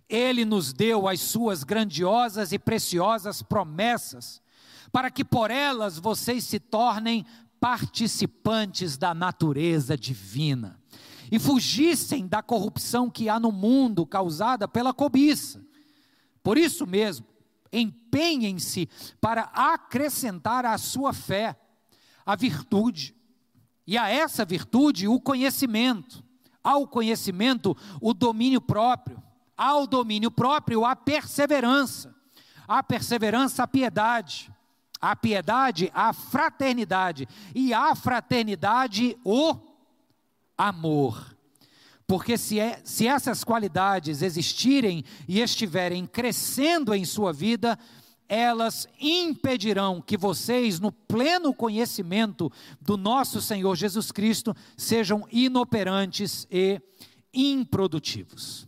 ele 0.09 0.43
nos 0.43 0.73
deu 0.73 1.07
as 1.07 1.21
suas 1.21 1.63
grandiosas 1.63 2.51
e 2.51 2.59
preciosas 2.59 3.41
promessas 3.41 4.41
para 4.91 5.11
que 5.11 5.23
por 5.23 5.51
elas 5.51 5.97
vocês 5.97 6.43
se 6.43 6.59
tornem 6.59 7.25
participantes 7.59 8.97
da 8.97 9.13
natureza 9.13 9.97
divina 9.97 10.79
e 11.31 11.39
fugissem 11.39 12.27
da 12.27 12.41
corrupção 12.41 13.09
que 13.09 13.29
há 13.29 13.39
no 13.39 13.51
mundo 13.51 14.05
causada 14.05 14.67
pela 14.67 14.93
cobiça. 14.93 15.61
Por 16.41 16.57
isso 16.57 16.87
mesmo, 16.87 17.25
empenhem-se 17.71 18.87
para 19.19 19.43
acrescentar 19.53 20.65
à 20.65 20.77
sua 20.77 21.11
fé 21.13 21.59
a 22.25 22.35
virtude, 22.35 23.15
e 23.85 23.97
a 23.97 24.09
essa 24.09 24.43
virtude 24.43 25.07
o 25.07 25.19
conhecimento, 25.19 26.23
ao 26.63 26.87
conhecimento 26.87 27.75
o 28.01 28.13
domínio 28.13 28.59
próprio, 28.59 29.21
ao 29.55 29.87
domínio 29.87 30.29
próprio 30.29 30.85
a 30.85 30.95
perseverança, 30.95 32.13
a 32.67 32.83
perseverança 32.83 33.63
a 33.63 33.67
piedade, 33.67 34.51
a 35.01 35.15
piedade, 35.15 35.91
a 35.93 36.13
fraternidade, 36.13 37.27
e 37.53 37.73
a 37.73 37.95
fraternidade, 37.95 39.17
o 39.23 39.55
amor. 40.57 41.35
Porque 42.07 42.37
se, 42.37 42.59
é, 42.59 42.79
se 42.83 43.05
essas 43.05 43.43
qualidades 43.43 44.21
existirem 44.21 45.03
e 45.27 45.41
estiverem 45.41 46.05
crescendo 46.05 46.93
em 46.93 47.03
sua 47.03 47.33
vida, 47.33 47.77
elas 48.29 48.87
impedirão 48.99 50.01
que 50.01 50.17
vocês, 50.17 50.79
no 50.79 50.91
pleno 50.91 51.53
conhecimento 51.53 52.51
do 52.81 52.97
nosso 52.97 53.41
Senhor 53.41 53.75
Jesus 53.75 54.11
Cristo, 54.11 54.55
sejam 54.75 55.27
inoperantes 55.31 56.47
e 56.51 56.81
improdutivos. 57.33 58.67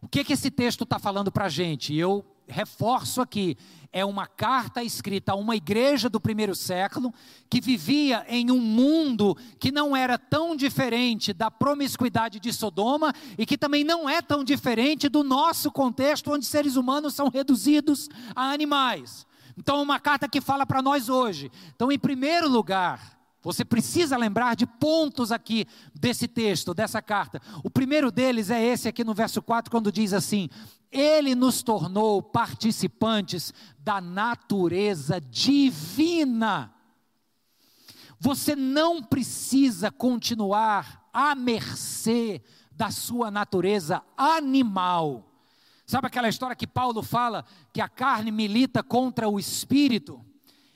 O 0.00 0.08
que, 0.08 0.24
que 0.24 0.32
esse 0.32 0.50
texto 0.50 0.84
está 0.84 0.98
falando 0.98 1.30
para 1.30 1.44
a 1.44 1.50
gente? 1.50 1.94
Eu 1.94 2.24
reforço 2.50 3.20
aqui, 3.20 3.56
é 3.92 4.04
uma 4.04 4.26
carta 4.26 4.82
escrita 4.82 5.32
a 5.32 5.34
uma 5.34 5.56
igreja 5.56 6.08
do 6.08 6.20
primeiro 6.20 6.54
século 6.54 7.12
que 7.48 7.60
vivia 7.60 8.24
em 8.28 8.50
um 8.50 8.60
mundo 8.60 9.36
que 9.58 9.72
não 9.72 9.96
era 9.96 10.16
tão 10.18 10.54
diferente 10.54 11.32
da 11.32 11.50
promiscuidade 11.50 12.38
de 12.38 12.52
Sodoma 12.52 13.12
e 13.36 13.44
que 13.44 13.58
também 13.58 13.82
não 13.82 14.08
é 14.08 14.22
tão 14.22 14.44
diferente 14.44 15.08
do 15.08 15.24
nosso 15.24 15.70
contexto 15.70 16.32
onde 16.32 16.46
seres 16.46 16.76
humanos 16.76 17.14
são 17.14 17.28
reduzidos 17.28 18.08
a 18.34 18.52
animais. 18.52 19.26
Então, 19.56 19.78
é 19.78 19.82
uma 19.82 19.98
carta 19.98 20.28
que 20.28 20.40
fala 20.40 20.64
para 20.64 20.80
nós 20.80 21.08
hoje. 21.08 21.50
Então, 21.74 21.90
em 21.90 21.98
primeiro 21.98 22.48
lugar, 22.48 23.18
você 23.42 23.64
precisa 23.64 24.16
lembrar 24.16 24.54
de 24.54 24.66
pontos 24.66 25.32
aqui 25.32 25.66
desse 25.94 26.28
texto, 26.28 26.74
dessa 26.74 27.02
carta. 27.02 27.40
O 27.64 27.70
primeiro 27.70 28.10
deles 28.10 28.50
é 28.50 28.62
esse 28.62 28.86
aqui 28.86 29.02
no 29.02 29.14
verso 29.14 29.42
4, 29.42 29.70
quando 29.70 29.90
diz 29.90 30.12
assim: 30.12 30.48
Ele 30.90 31.34
nos 31.34 31.62
tornou 31.62 32.22
participantes 32.22 33.54
da 33.78 34.00
natureza 34.00 35.20
divina. 35.20 36.74
Você 38.18 38.54
não 38.56 39.02
precisa 39.02 39.90
continuar 39.90 41.08
à 41.12 41.34
mercê 41.34 42.42
da 42.72 42.90
sua 42.90 43.30
natureza 43.30 44.02
animal. 44.16 45.26
Sabe 45.86 46.06
aquela 46.06 46.28
história 46.28 46.54
que 46.54 46.66
Paulo 46.66 47.02
fala 47.02 47.44
que 47.72 47.80
a 47.80 47.88
carne 47.88 48.30
milita 48.30 48.82
contra 48.82 49.28
o 49.28 49.38
espírito? 49.38 50.24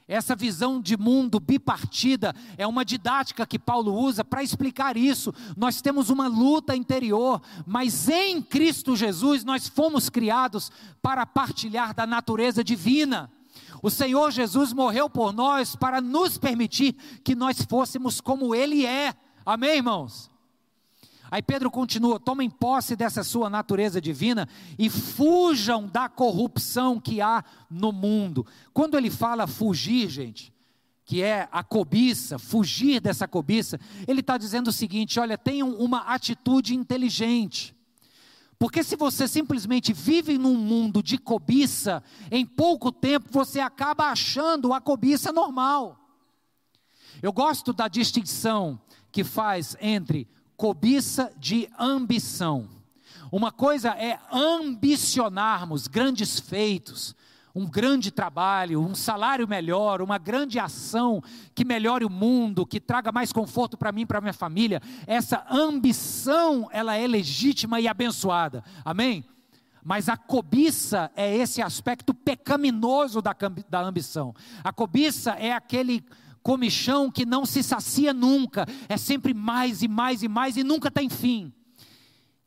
Essa 0.07 0.37
visão 0.37 0.83
de 0.83 0.99
mundo 0.99 1.41
bipartida 1.41 2.35
é 2.59 2.67
uma 2.67 2.85
didática 2.85 3.47
que 3.47 3.59
Paulo 3.59 3.95
usa 3.95 4.23
para 4.23 4.43
explicar 4.43 4.99
isso. 4.99 5.33
Nós 5.57 5.81
temos 5.81 6.11
uma 6.11 6.29
luta 6.29 6.77
interior, 6.77 7.41
mas 7.67 8.09
em 8.11 8.43
Cristo 8.43 8.95
Jesus 8.95 9.45
nós 9.45 9.67
fomos 9.67 10.11
criados 10.11 10.71
para 11.01 11.25
partilhar 11.25 11.95
da 11.95 12.07
natureza 12.07 12.63
divina. 12.63 13.31
O 13.83 13.89
Senhor 13.89 14.31
Jesus 14.31 14.75
morreu 14.75 15.09
por 15.09 15.33
nós 15.33 15.75
para 15.75 16.03
nos 16.03 16.37
permitir 16.37 16.95
que 17.25 17.35
nós 17.35 17.63
fôssemos 17.63 18.21
como 18.21 18.55
Ele 18.55 18.85
é. 18.85 19.15
Amém, 19.45 19.77
irmãos? 19.77 20.34
Aí 21.35 21.43
Pedro 21.43 21.69
continua: 21.69 22.21
tomem 22.21 22.49
posse 22.49 22.95
dessa 22.95 23.25
sua 23.25 23.51
natureza 23.51 24.01
divina 24.01 24.49
e 24.79 24.89
fujam 24.89 25.89
da 25.89 26.09
corrupção 26.09 27.01
que 27.01 27.21
há 27.21 27.43
no 27.69 27.91
mundo. 27.91 28.47
Quando 28.73 28.97
ele 28.97 29.11
fala 29.11 29.49
fugir, 29.49 30.09
gente, 30.09 30.55
que 31.05 31.23
é 31.23 31.49
a 31.51 31.65
cobiça, 31.65 32.39
fugir 32.39 33.01
dessa 33.01 33.27
cobiça, 33.27 33.81
ele 34.07 34.21
está 34.21 34.39
dizendo 34.39 34.69
o 34.69 34.73
seguinte: 34.73 35.19
olha, 35.19 35.37
tenham 35.37 35.75
uma 35.75 36.03
atitude 36.03 36.73
inteligente. 36.73 37.75
Porque 38.57 38.85
se 38.85 38.95
você 38.95 39.27
simplesmente 39.27 39.93
vive 39.93 40.39
num 40.39 40.55
mundo 40.55 41.03
de 41.03 41.19
cobiça, 41.19 42.01
em 42.31 42.47
pouco 42.47 42.93
tempo 42.93 43.27
você 43.33 43.59
acaba 43.59 44.05
achando 44.05 44.73
a 44.73 44.81
cobiça 44.81 45.33
normal. 45.33 45.99
Eu 47.21 47.33
gosto 47.33 47.73
da 47.73 47.89
distinção 47.89 48.81
que 49.11 49.25
faz 49.25 49.77
entre 49.81 50.29
cobiça 50.57 51.33
de 51.39 51.69
ambição. 51.79 52.69
Uma 53.31 53.51
coisa 53.51 53.91
é 53.91 54.19
ambicionarmos 54.33 55.89
grandes 55.89 56.39
feitos, 56.39 57.17
um 57.55 57.67
grande 57.67 58.11
trabalho, 58.11 58.81
um 58.81 58.95
salário 58.95 59.47
melhor, 59.47 60.03
uma 60.03 60.19
grande 60.19 60.59
ação 60.59 61.23
que 61.55 61.65
melhore 61.65 62.05
o 62.05 62.11
mundo, 62.11 62.67
que 62.67 62.81
traga 62.81 63.13
mais 63.13 63.33
conforto 63.33 63.77
para 63.77 63.93
mim 63.93 64.03
e 64.03 64.07
para 64.07 64.21
minha 64.21 64.33
família. 64.33 64.83
Essa 65.07 65.47
ambição, 65.51 66.69
ela 66.73 66.97
é 66.97 67.07
legítima 67.07 67.81
e 67.81 67.87
abençoada. 67.87 68.65
Amém? 68.85 69.25
Mas 69.85 70.09
a 70.09 70.17
cobiça 70.17 71.11
é 71.15 71.37
esse 71.37 71.61
aspecto 71.61 72.15
pecaminoso 72.15 73.21
da, 73.21 73.37
da 73.69 73.83
ambição. 73.83 74.35
A 74.65 74.73
cobiça 74.73 75.33
é 75.33 75.53
aquele 75.53 76.05
comichão 76.45 77.11
que 77.11 77.25
não 77.25 77.47
se 77.47 77.63
sacia 77.63 78.13
nunca, 78.13 78.67
é 78.87 78.99
sempre 78.99 79.33
mais 79.33 79.83
e 79.83 79.89
mais 79.89 80.23
e 80.23 80.29
mais 80.29 80.57
e 80.57 80.63
nunca 80.63 80.91
tem 80.91 81.09
fim. 81.09 81.53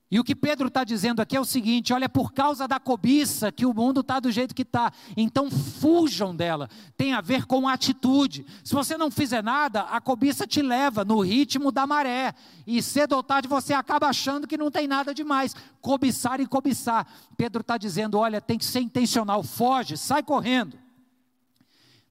E 0.09 0.19
o 0.21 0.23
que 0.23 0.33
Pedro 0.33 0.69
está 0.69 0.85
dizendo 0.85 1.19
aqui 1.19 1.35
é 1.35 1.39
o 1.39 1.43
seguinte: 1.43 1.91
olha, 1.91 2.07
por 2.07 2.31
causa 2.31 2.65
da 2.65 2.79
cobiça 2.79 3.51
que 3.51 3.65
o 3.65 3.73
mundo 3.73 3.99
está 3.99 4.21
do 4.21 4.31
jeito 4.31 4.55
que 4.55 4.61
está, 4.61 4.93
então 5.17 5.51
fujam 5.51 6.33
dela. 6.33 6.69
Tem 6.95 7.11
a 7.11 7.19
ver 7.19 7.45
com 7.45 7.67
atitude. 7.67 8.45
Se 8.63 8.73
você 8.73 8.97
não 8.97 9.11
fizer 9.11 9.43
nada, 9.43 9.81
a 9.81 9.99
cobiça 9.99 10.47
te 10.47 10.61
leva 10.61 11.03
no 11.03 11.19
ritmo 11.19 11.73
da 11.73 11.85
maré. 11.85 12.33
E 12.65 12.81
cedo 12.81 13.17
ou 13.17 13.23
tarde 13.23 13.49
você 13.49 13.73
acaba 13.73 14.07
achando 14.07 14.47
que 14.47 14.57
não 14.57 14.71
tem 14.71 14.87
nada 14.87 15.13
demais. 15.13 15.53
Cobiçar 15.81 16.39
e 16.39 16.47
cobiçar. 16.47 17.05
Pedro 17.35 17.59
está 17.59 17.77
dizendo: 17.77 18.17
olha, 18.17 18.39
tem 18.39 18.57
que 18.57 18.65
ser 18.65 18.79
intencional, 18.79 19.43
foge, 19.43 19.97
sai 19.97 20.23
correndo. 20.23 20.86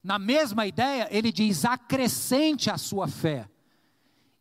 Na 0.07 0.17
mesma 0.17 0.65
ideia, 0.65 1.05
ele 1.11 1.33
diz: 1.33 1.65
acrescente 1.65 2.71
a 2.71 2.77
sua 2.77 3.09
fé. 3.09 3.45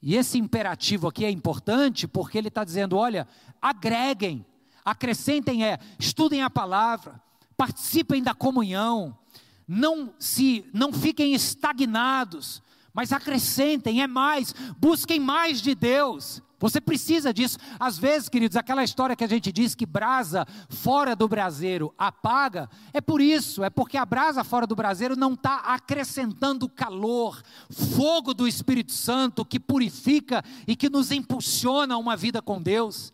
E 0.00 0.14
esse 0.14 0.38
imperativo 0.38 1.08
aqui 1.08 1.24
é 1.24 1.30
importante 1.30 2.06
porque 2.06 2.38
ele 2.38 2.46
está 2.46 2.62
dizendo: 2.62 2.96
olha, 2.96 3.26
agreguem, 3.60 4.46
acrescentem 4.84 5.66
é, 5.66 5.80
estudem 5.98 6.40
a 6.40 6.48
palavra, 6.48 7.20
participem 7.56 8.22
da 8.22 8.32
comunhão, 8.32 9.18
não 9.66 10.14
se, 10.20 10.64
não 10.72 10.92
fiquem 10.92 11.34
estagnados, 11.34 12.62
mas 12.94 13.12
acrescentem, 13.12 14.00
é 14.00 14.06
mais, 14.06 14.54
busquem 14.78 15.18
mais 15.18 15.60
de 15.60 15.74
Deus. 15.74 16.40
Você 16.58 16.80
precisa 16.80 17.32
disso. 17.34 17.58
Às 17.78 17.98
vezes, 17.98 18.28
queridos, 18.28 18.56
aquela 18.56 18.82
história 18.82 19.14
que 19.14 19.24
a 19.24 19.28
gente 19.28 19.52
diz 19.52 19.74
que 19.74 19.84
brasa 19.84 20.46
fora 20.68 21.14
do 21.14 21.28
braseiro 21.28 21.94
apaga, 21.98 22.68
é 22.92 23.00
por 23.00 23.20
isso, 23.20 23.62
é 23.62 23.68
porque 23.68 23.96
a 23.96 24.06
brasa 24.06 24.42
fora 24.42 24.66
do 24.66 24.74
braseiro 24.74 25.16
não 25.16 25.34
está 25.34 25.56
acrescentando 25.56 26.68
calor, 26.68 27.42
fogo 27.70 28.32
do 28.32 28.48
Espírito 28.48 28.92
Santo 28.92 29.44
que 29.44 29.60
purifica 29.60 30.42
e 30.66 30.74
que 30.74 30.88
nos 30.88 31.12
impulsiona 31.12 31.94
a 31.94 31.98
uma 31.98 32.16
vida 32.16 32.40
com 32.40 32.60
Deus. 32.60 33.12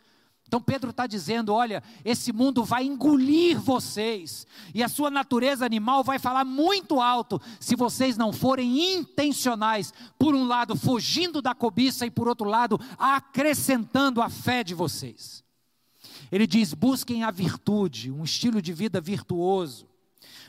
Então 0.53 0.61
Pedro 0.61 0.91
está 0.91 1.07
dizendo: 1.07 1.55
olha, 1.55 1.83
esse 2.05 2.31
mundo 2.31 2.63
vai 2.63 2.85
engolir 2.85 3.59
vocês, 3.59 4.47
e 4.75 4.83
a 4.83 4.89
sua 4.89 5.11
natureza 5.11 5.65
animal 5.65 6.05
vai 6.05 6.19
falar 6.19 6.45
muito 6.45 7.01
alto 7.01 7.41
se 7.59 7.75
vocês 7.75 8.19
não 8.19 8.35
forem 8.35 8.97
intencionais, 8.97 9.95
por 10.19 10.35
um 10.35 10.47
lado, 10.47 10.77
fugindo 10.77 11.41
da 11.41 11.55
cobiça, 11.55 12.05
e 12.05 12.11
por 12.11 12.29
outro 12.29 12.47
lado, 12.47 12.79
acrescentando 12.99 14.21
a 14.21 14.29
fé 14.29 14.63
de 14.63 14.75
vocês. 14.75 15.43
Ele 16.31 16.47
diz: 16.47 16.75
busquem 16.75 17.25
a 17.25 17.31
virtude, 17.31 18.11
um 18.11 18.23
estilo 18.23 18.61
de 18.61 18.75
vida 18.75 19.01
virtuoso, 19.01 19.89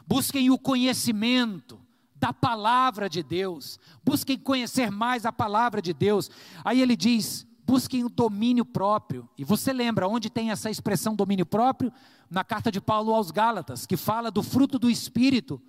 busquem 0.06 0.49
o 0.49 0.60
conhecimento 0.60 1.80
da 2.14 2.34
palavra 2.34 3.10
de 3.10 3.24
Deus, 3.24 3.80
busquem 4.04 4.38
conhecer 4.38 4.91
mais 4.91 5.26
a 5.26 5.32
palavra 5.32 5.82
de 5.82 5.93
Deus. 5.93 6.30
Aí 6.66 6.82
ele 6.82 6.97
diz: 6.97 7.47
busquem 7.66 8.03
o 8.03 8.09
domínio 8.09 8.66
próprio. 8.66 9.28
E 9.38 9.43
você 9.43 9.74
lembra 9.74 10.07
onde 10.07 10.30
tem 10.30 10.51
essa 10.51 10.70
expressão 10.70 11.16
domínio 11.16 11.45
próprio? 11.45 11.91
Na 12.30 12.43
carta 12.43 12.72
de 12.72 12.82
Paulo 12.82 13.14
aos 13.14 13.32
Gálatas, 13.32 13.86
que 13.86 13.97
fala 13.97 14.30
do 14.30 14.43
fruto 14.43 14.78
do 14.78 14.89
Espírito. 14.89 15.61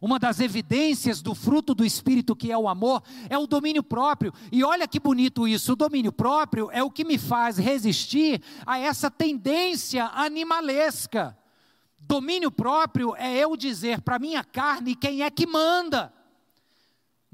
Uma 0.00 0.18
das 0.18 0.40
evidências 0.40 1.22
do 1.22 1.32
fruto 1.32 1.74
do 1.74 1.84
Espírito, 1.84 2.34
que 2.34 2.50
é 2.50 2.58
o 2.58 2.68
amor, 2.68 3.04
é 3.30 3.38
o 3.38 3.46
domínio 3.46 3.84
próprio. 3.84 4.32
E 4.50 4.64
olha 4.64 4.88
que 4.88 4.98
bonito 4.98 5.46
isso: 5.46 5.74
o 5.74 5.76
domínio 5.76 6.10
próprio 6.10 6.68
é 6.72 6.82
o 6.82 6.90
que 6.90 7.04
me 7.04 7.18
faz 7.18 7.56
resistir 7.56 8.42
a 8.66 8.78
essa 8.78 9.10
tendência 9.10 10.10
animalesca. 10.14 11.38
Domínio 12.00 12.50
próprio 12.50 13.14
é 13.14 13.38
eu 13.38 13.56
dizer 13.56 14.00
para 14.00 14.18
minha 14.18 14.42
carne 14.42 14.96
quem 14.96 15.22
é 15.22 15.30
que 15.30 15.46
manda. 15.46 16.12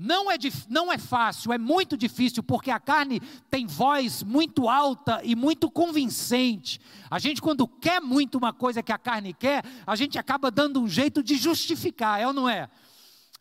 Não 0.01 0.30
é, 0.30 0.36
não 0.68 0.92
é 0.92 0.96
fácil, 0.96 1.53
é 1.53 1.59
muito 1.59 1.96
difícil, 1.96 2.40
porque 2.40 2.70
a 2.70 2.78
carne 2.78 3.20
tem 3.51 3.66
voz 3.66 4.22
muito 4.22 4.68
alta 4.68 5.20
e 5.24 5.34
muito 5.34 5.68
convincente. 5.68 6.80
A 7.11 7.18
gente, 7.18 7.42
quando 7.42 7.66
quer 7.66 8.01
muito 8.01 8.38
uma 8.38 8.53
coisa 8.53 8.80
que 8.80 8.92
a 8.92 8.99
carne 8.99 9.34
quer, 9.34 9.64
a 9.84 9.96
gente 9.96 10.16
acaba 10.16 10.53
dando 10.53 10.80
um 10.80 10.86
jeito 10.86 11.20
de 11.20 11.34
justificar, 11.34 12.20
é 12.20 12.28
ou 12.28 12.32
não 12.32 12.49
é? 12.49 12.70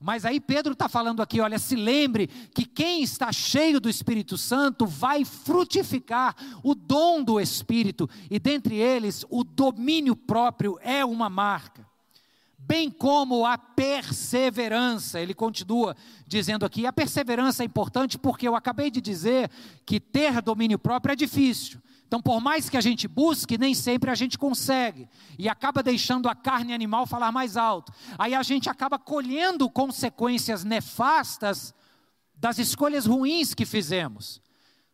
Mas 0.02 0.26
aí 0.26 0.40
Pedro 0.40 0.74
está 0.74 0.90
falando 0.90 1.22
aqui: 1.22 1.40
olha, 1.40 1.60
se 1.60 1.76
lembre 1.76 2.26
que 2.26 2.66
quem 2.66 3.04
está 3.04 3.32
cheio 3.32 3.80
do 3.80 3.88
Espírito 3.88 4.36
Santo 4.36 4.88
vai 4.88 5.24
frutificar 5.24 6.36
o 6.64 6.74
dom 6.74 7.24
do 7.24 7.40
Espírito, 7.40 8.10
e 8.32 8.40
dentre 8.40 8.76
eles, 8.76 9.24
o 9.30 9.44
domínio 9.44 10.16
próprio 10.16 10.80
é 10.82 11.06
uma 11.06 11.30
marca 11.30 11.87
bem 12.68 12.92
como 12.92 13.46
a 13.46 13.58
perseverança. 13.58 15.22
Ele 15.22 15.34
continua 15.34 15.96
dizendo 16.28 16.66
aqui: 16.66 16.86
a 16.86 16.92
perseverança 16.92 17.64
é 17.64 17.66
importante 17.66 18.18
porque 18.18 18.48
eu 18.48 18.56
acabei 18.56 18.92
de 18.92 19.00
dizer 19.00 19.50
que 19.86 20.00
ter 20.00 20.42
domínio 20.42 20.78
próprio 20.78 21.14
é 21.14 21.16
difícil. 21.16 21.82
Então, 22.06 22.22
por 22.22 22.40
mais 22.40 22.70
que 22.70 22.78
a 22.78 22.82
gente 22.82 23.08
busque, 23.08 23.58
nem 23.58 23.74
sempre 23.74 24.10
a 24.10 24.16
gente 24.16 24.38
consegue. 24.38 25.10
E 25.38 25.50
acaba 25.50 25.84
deixando 25.84 26.30
a 26.30 26.36
carne 26.36 26.74
animal 26.74 27.06
falar 27.06 27.32
mais 27.32 27.58
alto. 27.58 27.92
Aí 28.18 28.34
a 28.34 28.44
gente 28.44 28.70
acaba 28.70 28.98
colhendo 28.98 29.70
consequências 29.70 30.64
nefastas 30.64 31.74
das 32.34 32.60
escolhas 32.60 33.06
ruins 33.06 33.54
que 33.54 33.66
fizemos. 33.66 34.42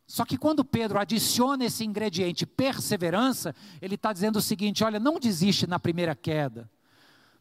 Só 0.07 0.25
que 0.25 0.37
quando 0.37 0.65
Pedro 0.65 0.99
adiciona 0.99 1.65
esse 1.65 1.83
ingrediente 1.83 2.45
perseverança, 2.45 3.55
ele 3.81 3.95
está 3.95 4.11
dizendo 4.11 4.37
o 4.37 4.41
seguinte: 4.41 4.83
olha, 4.83 4.99
não 4.99 5.19
desiste 5.19 5.67
na 5.67 5.79
primeira 5.79 6.15
queda. 6.15 6.69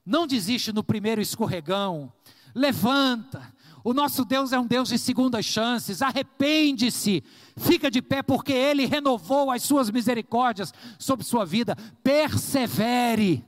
Não 0.04 0.26
desiste 0.26 0.72
no 0.72 0.82
primeiro 0.82 1.20
escorregão. 1.20 2.12
Levanta. 2.54 3.52
O 3.84 3.92
nosso 3.92 4.24
Deus 4.24 4.52
é 4.52 4.58
um 4.58 4.66
Deus 4.66 4.88
de 4.88 4.98
segundas 4.98 5.44
chances. 5.44 6.02
Arrepende-se. 6.02 7.22
Fica 7.56 7.90
de 7.90 8.00
pé 8.00 8.22
porque 8.22 8.52
ele 8.52 8.86
renovou 8.86 9.50
as 9.50 9.62
suas 9.62 9.90
misericórdias 9.90 10.72
sobre 10.98 11.24
sua 11.24 11.44
vida. 11.44 11.76
Persevere. 12.02 13.44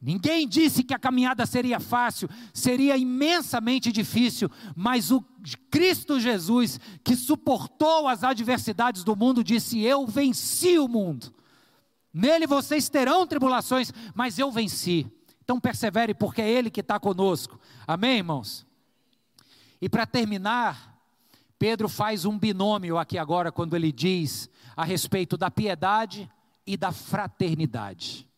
Ninguém 0.00 0.46
disse 0.46 0.82
que 0.82 0.92
a 0.92 0.98
caminhada 0.98 1.46
seria 1.46 1.80
fácil, 1.80 2.28
seria 2.52 2.94
imensamente 2.94 3.90
difícil, 3.90 4.50
mas 4.76 5.10
o 5.10 5.24
Cristo 5.70 6.20
Jesus, 6.20 6.78
que 7.02 7.16
suportou 7.16 8.06
as 8.06 8.22
adversidades 8.22 9.02
do 9.02 9.16
mundo, 9.16 9.42
disse: 9.42 9.80
Eu 9.80 10.06
venci 10.06 10.78
o 10.78 10.86
mundo. 10.86 11.34
Nele 12.12 12.46
vocês 12.46 12.90
terão 12.90 13.26
tribulações, 13.26 13.90
mas 14.14 14.38
eu 14.38 14.52
venci. 14.52 15.10
Então 15.44 15.60
persevere, 15.60 16.14
porque 16.14 16.42
é 16.42 16.50
Ele 16.50 16.70
que 16.70 16.80
está 16.80 16.98
conosco. 16.98 17.60
Amém, 17.86 18.16
irmãos? 18.16 18.66
E 19.80 19.88
para 19.88 20.06
terminar, 20.06 20.98
Pedro 21.58 21.88
faz 21.88 22.24
um 22.24 22.38
binômio 22.38 22.98
aqui 22.98 23.18
agora, 23.18 23.52
quando 23.52 23.76
ele 23.76 23.92
diz 23.92 24.48
a 24.76 24.84
respeito 24.84 25.36
da 25.36 25.50
piedade 25.50 26.30
e 26.66 26.76
da 26.76 26.90
fraternidade. 26.90 28.28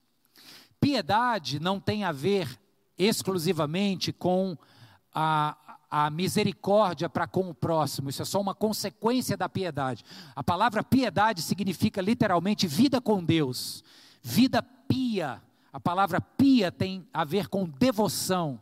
Piedade 0.80 1.58
não 1.60 1.80
tem 1.80 2.04
a 2.04 2.12
ver 2.12 2.60
exclusivamente 2.98 4.12
com 4.12 4.56
a, 5.14 5.56
a 5.90 6.10
misericórdia 6.10 7.08
para 7.08 7.26
com 7.26 7.48
o 7.48 7.54
próximo, 7.54 8.10
isso 8.10 8.22
é 8.22 8.24
só 8.24 8.40
uma 8.40 8.54
consequência 8.54 9.36
da 9.36 9.48
piedade. 9.48 10.04
A 10.34 10.42
palavra 10.42 10.82
piedade 10.84 11.42
significa 11.42 12.00
literalmente 12.00 12.66
vida 12.66 13.00
com 13.00 13.24
Deus, 13.24 13.82
vida 14.22 14.62
pia, 14.62 15.42
a 15.76 15.80
palavra 15.80 16.22
pia 16.22 16.72
tem 16.72 17.06
a 17.12 17.22
ver 17.22 17.48
com 17.48 17.68
devoção. 17.68 18.58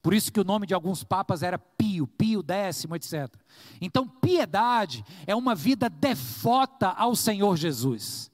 Por 0.00 0.14
isso 0.14 0.30
que 0.30 0.38
o 0.38 0.44
nome 0.44 0.64
de 0.64 0.72
alguns 0.72 1.02
papas 1.02 1.42
era 1.42 1.58
Pio, 1.58 2.06
Pio 2.06 2.40
décimo, 2.40 2.94
etc. 2.94 3.34
Então, 3.80 4.06
piedade 4.06 5.04
é 5.26 5.34
uma 5.34 5.56
vida 5.56 5.90
devota 5.90 6.90
ao 6.90 7.16
Senhor 7.16 7.56
Jesus. 7.56 8.30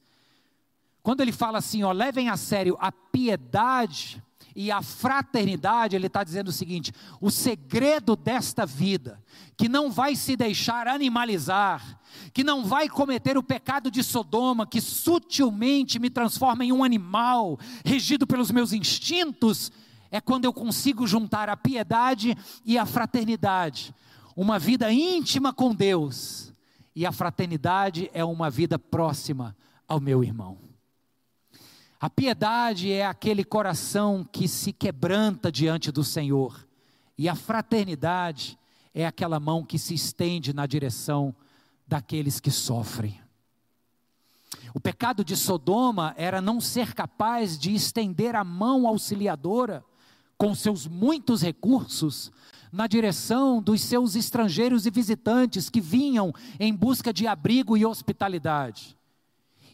Quando 1.01 1.21
ele 1.21 1.31
fala 1.31 1.57
assim, 1.57 1.81
ó, 1.81 1.91
levem 1.91 2.29
a 2.29 2.37
sério 2.37 2.77
a 2.79 2.91
piedade 2.91 4.23
e 4.61 4.71
a 4.71 4.81
fraternidade, 4.81 5.95
ele 5.95 6.07
está 6.07 6.21
dizendo 6.21 6.49
o 6.49 6.51
seguinte: 6.51 6.91
o 7.21 7.31
segredo 7.31 8.13
desta 8.13 8.65
vida, 8.65 9.23
que 9.55 9.69
não 9.69 9.89
vai 9.89 10.17
se 10.17 10.35
deixar 10.35 10.85
animalizar, 10.85 11.97
que 12.33 12.43
não 12.43 12.65
vai 12.65 12.89
cometer 12.89 13.37
o 13.37 13.43
pecado 13.43 13.89
de 13.89 14.03
Sodoma, 14.03 14.67
que 14.67 14.81
sutilmente 14.81 15.97
me 15.97 16.09
transforma 16.09 16.65
em 16.65 16.73
um 16.73 16.83
animal, 16.83 17.57
regido 17.85 18.27
pelos 18.27 18.51
meus 18.51 18.73
instintos, 18.73 19.71
é 20.11 20.19
quando 20.19 20.43
eu 20.43 20.51
consigo 20.51 21.07
juntar 21.07 21.47
a 21.47 21.55
piedade 21.55 22.37
e 22.65 22.77
a 22.77 22.85
fraternidade, 22.85 23.95
uma 24.35 24.59
vida 24.59 24.91
íntima 24.91 25.53
com 25.53 25.73
Deus, 25.73 26.53
e 26.93 27.05
a 27.05 27.13
fraternidade 27.13 28.11
é 28.13 28.25
uma 28.25 28.49
vida 28.49 28.77
próxima 28.77 29.55
ao 29.87 30.01
meu 30.01 30.21
irmão. 30.21 30.68
A 31.99 32.09
piedade 32.09 32.91
é 32.93 33.05
aquele 33.05 33.43
coração 33.43 34.25
que 34.31 34.47
se 34.47 34.71
quebranta 34.71 35.51
diante 35.51 35.91
do 35.91 36.01
Senhor, 36.01 36.65
e 37.17 37.27
a 37.27 37.35
fraternidade 37.35 38.57
é 38.93 39.05
aquela 39.05 39.37
mão 39.37 39.65
que 39.65 39.77
se 39.77 39.93
estende 39.93 40.53
na 40.53 40.65
direção 40.65 41.35
daqueles 41.85 42.39
que 42.39 42.51
sofrem. 42.51 43.19
O 44.73 44.79
pecado 44.79 45.25
de 45.25 45.35
Sodoma 45.35 46.13
era 46.15 46.41
não 46.41 46.61
ser 46.61 46.93
capaz 46.93 47.59
de 47.59 47.73
estender 47.73 48.33
a 48.33 48.45
mão 48.45 48.87
auxiliadora 48.87 49.83
com 50.37 50.55
seus 50.55 50.87
muitos 50.87 51.41
recursos 51.41 52.31
na 52.71 52.87
direção 52.87 53.61
dos 53.61 53.81
seus 53.81 54.15
estrangeiros 54.15 54.85
e 54.85 54.91
visitantes 54.91 55.69
que 55.69 55.81
vinham 55.81 56.33
em 56.59 56.73
busca 56.73 57.11
de 57.11 57.27
abrigo 57.27 57.75
e 57.75 57.85
hospitalidade. 57.85 58.98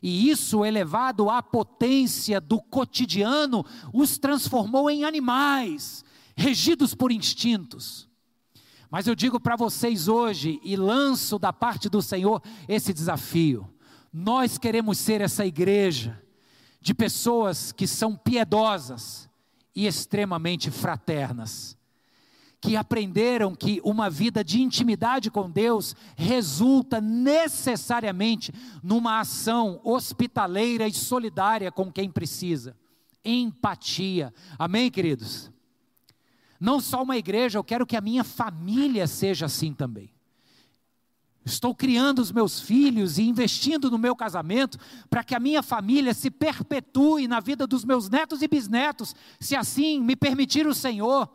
E 0.07 0.29
isso, 0.29 0.63
elevado 0.63 1.31
à 1.31 1.41
potência 1.41 2.39
do 2.39 2.61
cotidiano, 2.61 3.65
os 3.91 4.19
transformou 4.19 4.87
em 4.87 5.03
animais, 5.03 6.05
regidos 6.37 6.93
por 6.93 7.11
instintos. 7.11 8.07
Mas 8.91 9.07
eu 9.07 9.15
digo 9.15 9.39
para 9.39 9.55
vocês 9.55 10.07
hoje, 10.07 10.59
e 10.63 10.75
lanço 10.75 11.39
da 11.39 11.51
parte 11.51 11.89
do 11.89 12.03
Senhor 12.03 12.39
esse 12.67 12.93
desafio: 12.93 13.67
nós 14.13 14.59
queremos 14.59 14.99
ser 14.99 15.21
essa 15.21 15.43
igreja 15.43 16.21
de 16.79 16.93
pessoas 16.93 17.71
que 17.71 17.87
são 17.87 18.15
piedosas 18.15 19.27
e 19.75 19.87
extremamente 19.87 20.69
fraternas, 20.69 21.75
que 22.65 22.75
aprenderam 22.75 23.53
que 23.53 23.79
uma 23.83 24.09
vida 24.09 24.43
de 24.43 24.59
intimidade 24.59 25.29
com 25.29 25.47
Deus 25.47 25.95
resulta 26.15 26.99
necessariamente 26.99 28.51
numa 28.81 29.19
ação 29.19 29.79
hospitaleira 29.83 30.87
e 30.87 30.93
solidária 30.93 31.71
com 31.71 31.91
quem 31.91 32.09
precisa. 32.09 32.75
Empatia. 33.23 34.33
Amém, 34.57 34.89
queridos? 34.89 35.51
Não 36.59 36.79
só 36.79 37.03
uma 37.03 37.17
igreja, 37.17 37.59
eu 37.59 37.63
quero 37.63 37.85
que 37.85 37.95
a 37.95 38.01
minha 38.01 38.23
família 38.23 39.05
seja 39.05 39.45
assim 39.45 39.71
também. 39.71 40.11
Estou 41.45 41.75
criando 41.75 42.17
os 42.17 42.31
meus 42.31 42.59
filhos 42.59 43.19
e 43.19 43.29
investindo 43.29 43.91
no 43.91 43.99
meu 43.99 44.15
casamento 44.15 44.79
para 45.07 45.23
que 45.23 45.35
a 45.35 45.39
minha 45.39 45.61
família 45.61 46.15
se 46.15 46.31
perpetue 46.31 47.27
na 47.27 47.39
vida 47.39 47.67
dos 47.67 47.85
meus 47.85 48.09
netos 48.09 48.41
e 48.41 48.47
bisnetos, 48.47 49.15
se 49.39 49.55
assim 49.55 50.01
me 50.01 50.15
permitir 50.15 50.65
o 50.65 50.73
Senhor, 50.73 51.29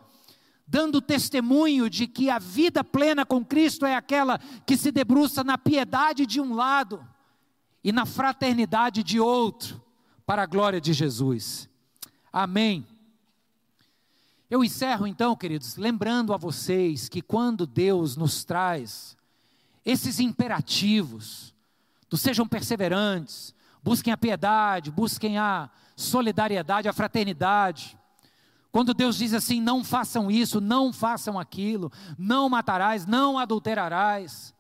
dando 0.70 1.02
testemunho 1.02 1.90
de 1.90 2.06
que 2.06 2.30
a 2.30 2.38
vida 2.38 2.84
plena 2.84 3.26
com 3.26 3.44
Cristo 3.44 3.84
é 3.84 3.96
aquela 3.96 4.38
que 4.64 4.76
se 4.76 4.92
debruça 4.92 5.42
na 5.42 5.58
piedade 5.58 6.24
de 6.24 6.40
um 6.40 6.54
lado 6.54 7.04
e 7.82 7.90
na 7.90 8.06
fraternidade 8.06 9.02
de 9.02 9.18
outro, 9.18 9.82
para 10.24 10.42
a 10.42 10.46
glória 10.46 10.80
de 10.80 10.92
Jesus. 10.92 11.68
Amém. 12.32 12.86
Eu 14.48 14.62
encerro 14.62 15.08
então, 15.08 15.34
queridos, 15.34 15.76
lembrando 15.76 16.32
a 16.32 16.36
vocês 16.36 17.08
que 17.08 17.20
quando 17.20 17.66
Deus 17.66 18.16
nos 18.16 18.44
traz 18.44 19.16
esses 19.84 20.20
imperativos, 20.20 21.52
do 22.08 22.16
sejam 22.16 22.46
perseverantes, 22.46 23.52
busquem 23.82 24.12
a 24.12 24.16
piedade, 24.16 24.92
busquem 24.92 25.36
a 25.36 25.68
solidariedade, 25.96 26.88
a 26.88 26.92
fraternidade, 26.92 27.98
Quando 28.72 28.94
Deus 28.94 29.16
diz 29.16 29.34
assim: 29.34 29.60
não 29.60 29.82
façam 29.82 30.30
isso, 30.30 30.60
não 30.60 30.92
façam 30.92 31.38
aquilo, 31.38 31.90
não 32.18 32.48
matarás, 32.48 33.06
não 33.06 33.38
adulterarás. 33.38 34.54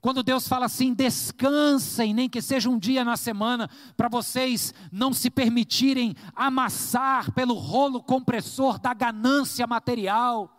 Quando 0.00 0.22
Deus 0.22 0.46
fala 0.46 0.66
assim, 0.66 0.94
descansem, 0.94 2.14
nem 2.14 2.28
que 2.28 2.40
seja 2.40 2.70
um 2.70 2.78
dia 2.78 3.04
na 3.04 3.16
semana, 3.16 3.68
para 3.96 4.08
vocês 4.08 4.72
não 4.92 5.12
se 5.12 5.28
permitirem 5.28 6.14
amassar 6.32 7.32
pelo 7.32 7.54
rolo 7.54 8.00
compressor 8.00 8.78
da 8.78 8.94
ganância 8.94 9.66
material. 9.66 10.52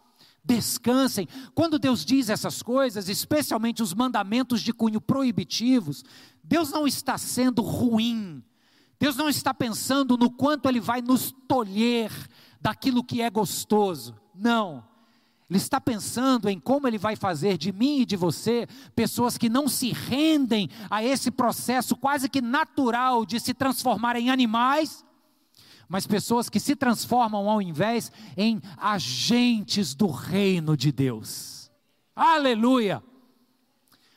Descansem. 0.44 1.30
Quando 1.56 1.80
Deus 1.80 2.04
diz 2.04 2.30
essas 2.30 2.62
coisas, 2.62 3.08
especialmente 3.08 3.82
os 3.82 3.94
mandamentos 3.94 4.62
de 4.62 4.74
cunho 4.74 5.00
proibitivos, 5.00 6.04
Deus 6.44 6.72
não 6.72 6.86
está 6.86 7.18
sendo 7.18 7.62
ruim. 7.62 8.44
Deus 9.00 9.16
não 9.16 9.30
está 9.30 9.54
pensando 9.54 10.18
no 10.18 10.30
quanto 10.30 10.68
Ele 10.68 10.80
vai 10.80 11.02
nos 11.02 11.34
tolher 11.48 12.12
daquilo 12.68 13.02
que 13.02 13.22
é 13.22 13.30
gostoso. 13.30 14.14
Não. 14.36 14.84
Ele 15.50 15.58
está 15.58 15.80
pensando 15.80 16.50
em 16.50 16.60
como 16.60 16.86
ele 16.86 16.98
vai 16.98 17.16
fazer 17.16 17.58
de 17.58 17.72
mim 17.72 18.02
e 18.02 18.06
de 18.06 18.18
você 18.18 18.68
pessoas 18.94 19.38
que 19.38 19.48
não 19.48 19.70
se 19.70 19.94
rendem 19.94 20.70
a 20.90 21.02
esse 21.02 21.32
processo 21.32 21.96
quase 21.96 22.28
que 22.28 22.42
natural 22.42 23.26
de 23.26 23.40
se 23.40 23.54
transformar 23.54 24.18
em 24.18 24.30
animais, 24.30 25.06
mas 25.88 26.06
pessoas 26.06 26.50
que 26.50 26.60
se 26.60 26.76
transformam 26.76 27.50
ao 27.50 27.62
invés 27.62 28.12
em 28.36 28.62
agentes 28.76 29.96
do 29.96 30.08
reino 30.08 30.76
de 30.76 30.92
Deus. 30.92 31.72
Aleluia! 32.14 33.02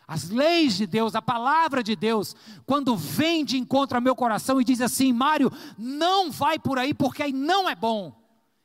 As 0.09 0.29
leis 0.29 0.77
de 0.77 0.89
Deus, 0.89 1.15
a 1.15 1.23
palavra 1.23 1.85
de 1.85 1.95
Deus, 1.95 2.35
quando 2.67 2.97
vem 2.97 3.45
de 3.45 3.57
encontro 3.57 3.97
ao 3.97 4.03
meu 4.03 4.17
coração 4.17 4.61
e 4.61 4.65
diz 4.65 4.81
assim: 4.81 5.13
Mário, 5.13 5.53
não 5.79 6.33
vai 6.33 6.59
por 6.59 6.81
aí 6.81 6.93
porque 6.93 7.23
aí 7.23 7.33
não 7.33 7.69
é 7.69 7.77
bom. 7.77 8.20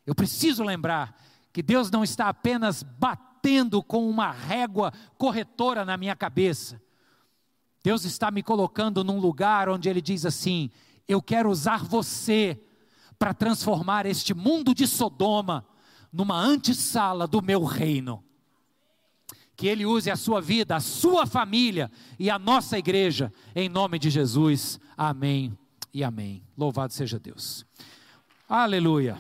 Eu 0.06 0.14
preciso 0.14 0.64
lembrar 0.64 1.20
que 1.52 1.64
Deus 1.64 1.90
não 1.90 2.04
está 2.04 2.30
apenas 2.30 2.84
batendo 2.84 3.82
com 3.82 4.10
uma 4.10 4.32
régua 4.32 4.92
corretora 5.18 5.86
na 5.86 5.98
minha 5.98 6.16
cabeça. 6.16 6.82
Deus 7.84 8.04
está 8.04 8.32
me 8.32 8.44
colocando 8.44 9.04
num 9.04 9.20
lugar 9.20 9.70
onde 9.70 9.88
Ele 9.88 10.02
diz 10.02 10.26
assim: 10.26 10.70
Eu 11.08 11.22
quero 11.22 11.50
usar 11.50 11.84
você 11.84 12.62
para 13.18 13.34
transformar 13.34 14.06
este 14.06 14.34
mundo 14.34 14.74
de 14.74 14.86
Sodoma 14.86 15.66
numa 16.12 16.38
antessala 16.38 17.28
do 17.28 17.42
meu 17.42 17.64
reino. 17.64 18.24
Que 19.56 19.68
Ele 19.68 19.86
use 19.86 20.12
a 20.12 20.16
sua 20.16 20.42
vida, 20.42 20.76
a 20.76 20.80
sua 20.80 21.26
família 21.26 21.90
e 22.20 22.30
a 22.30 22.38
nossa 22.38 22.78
igreja, 22.78 23.32
em 23.56 23.70
nome 23.70 23.98
de 23.98 24.10
Jesus. 24.10 24.80
Amém 24.98 25.58
e 25.94 26.04
amém. 26.04 26.44
Louvado 26.58 26.92
seja 26.92 27.18
Deus. 27.20 27.66
Aleluia. 28.50 29.18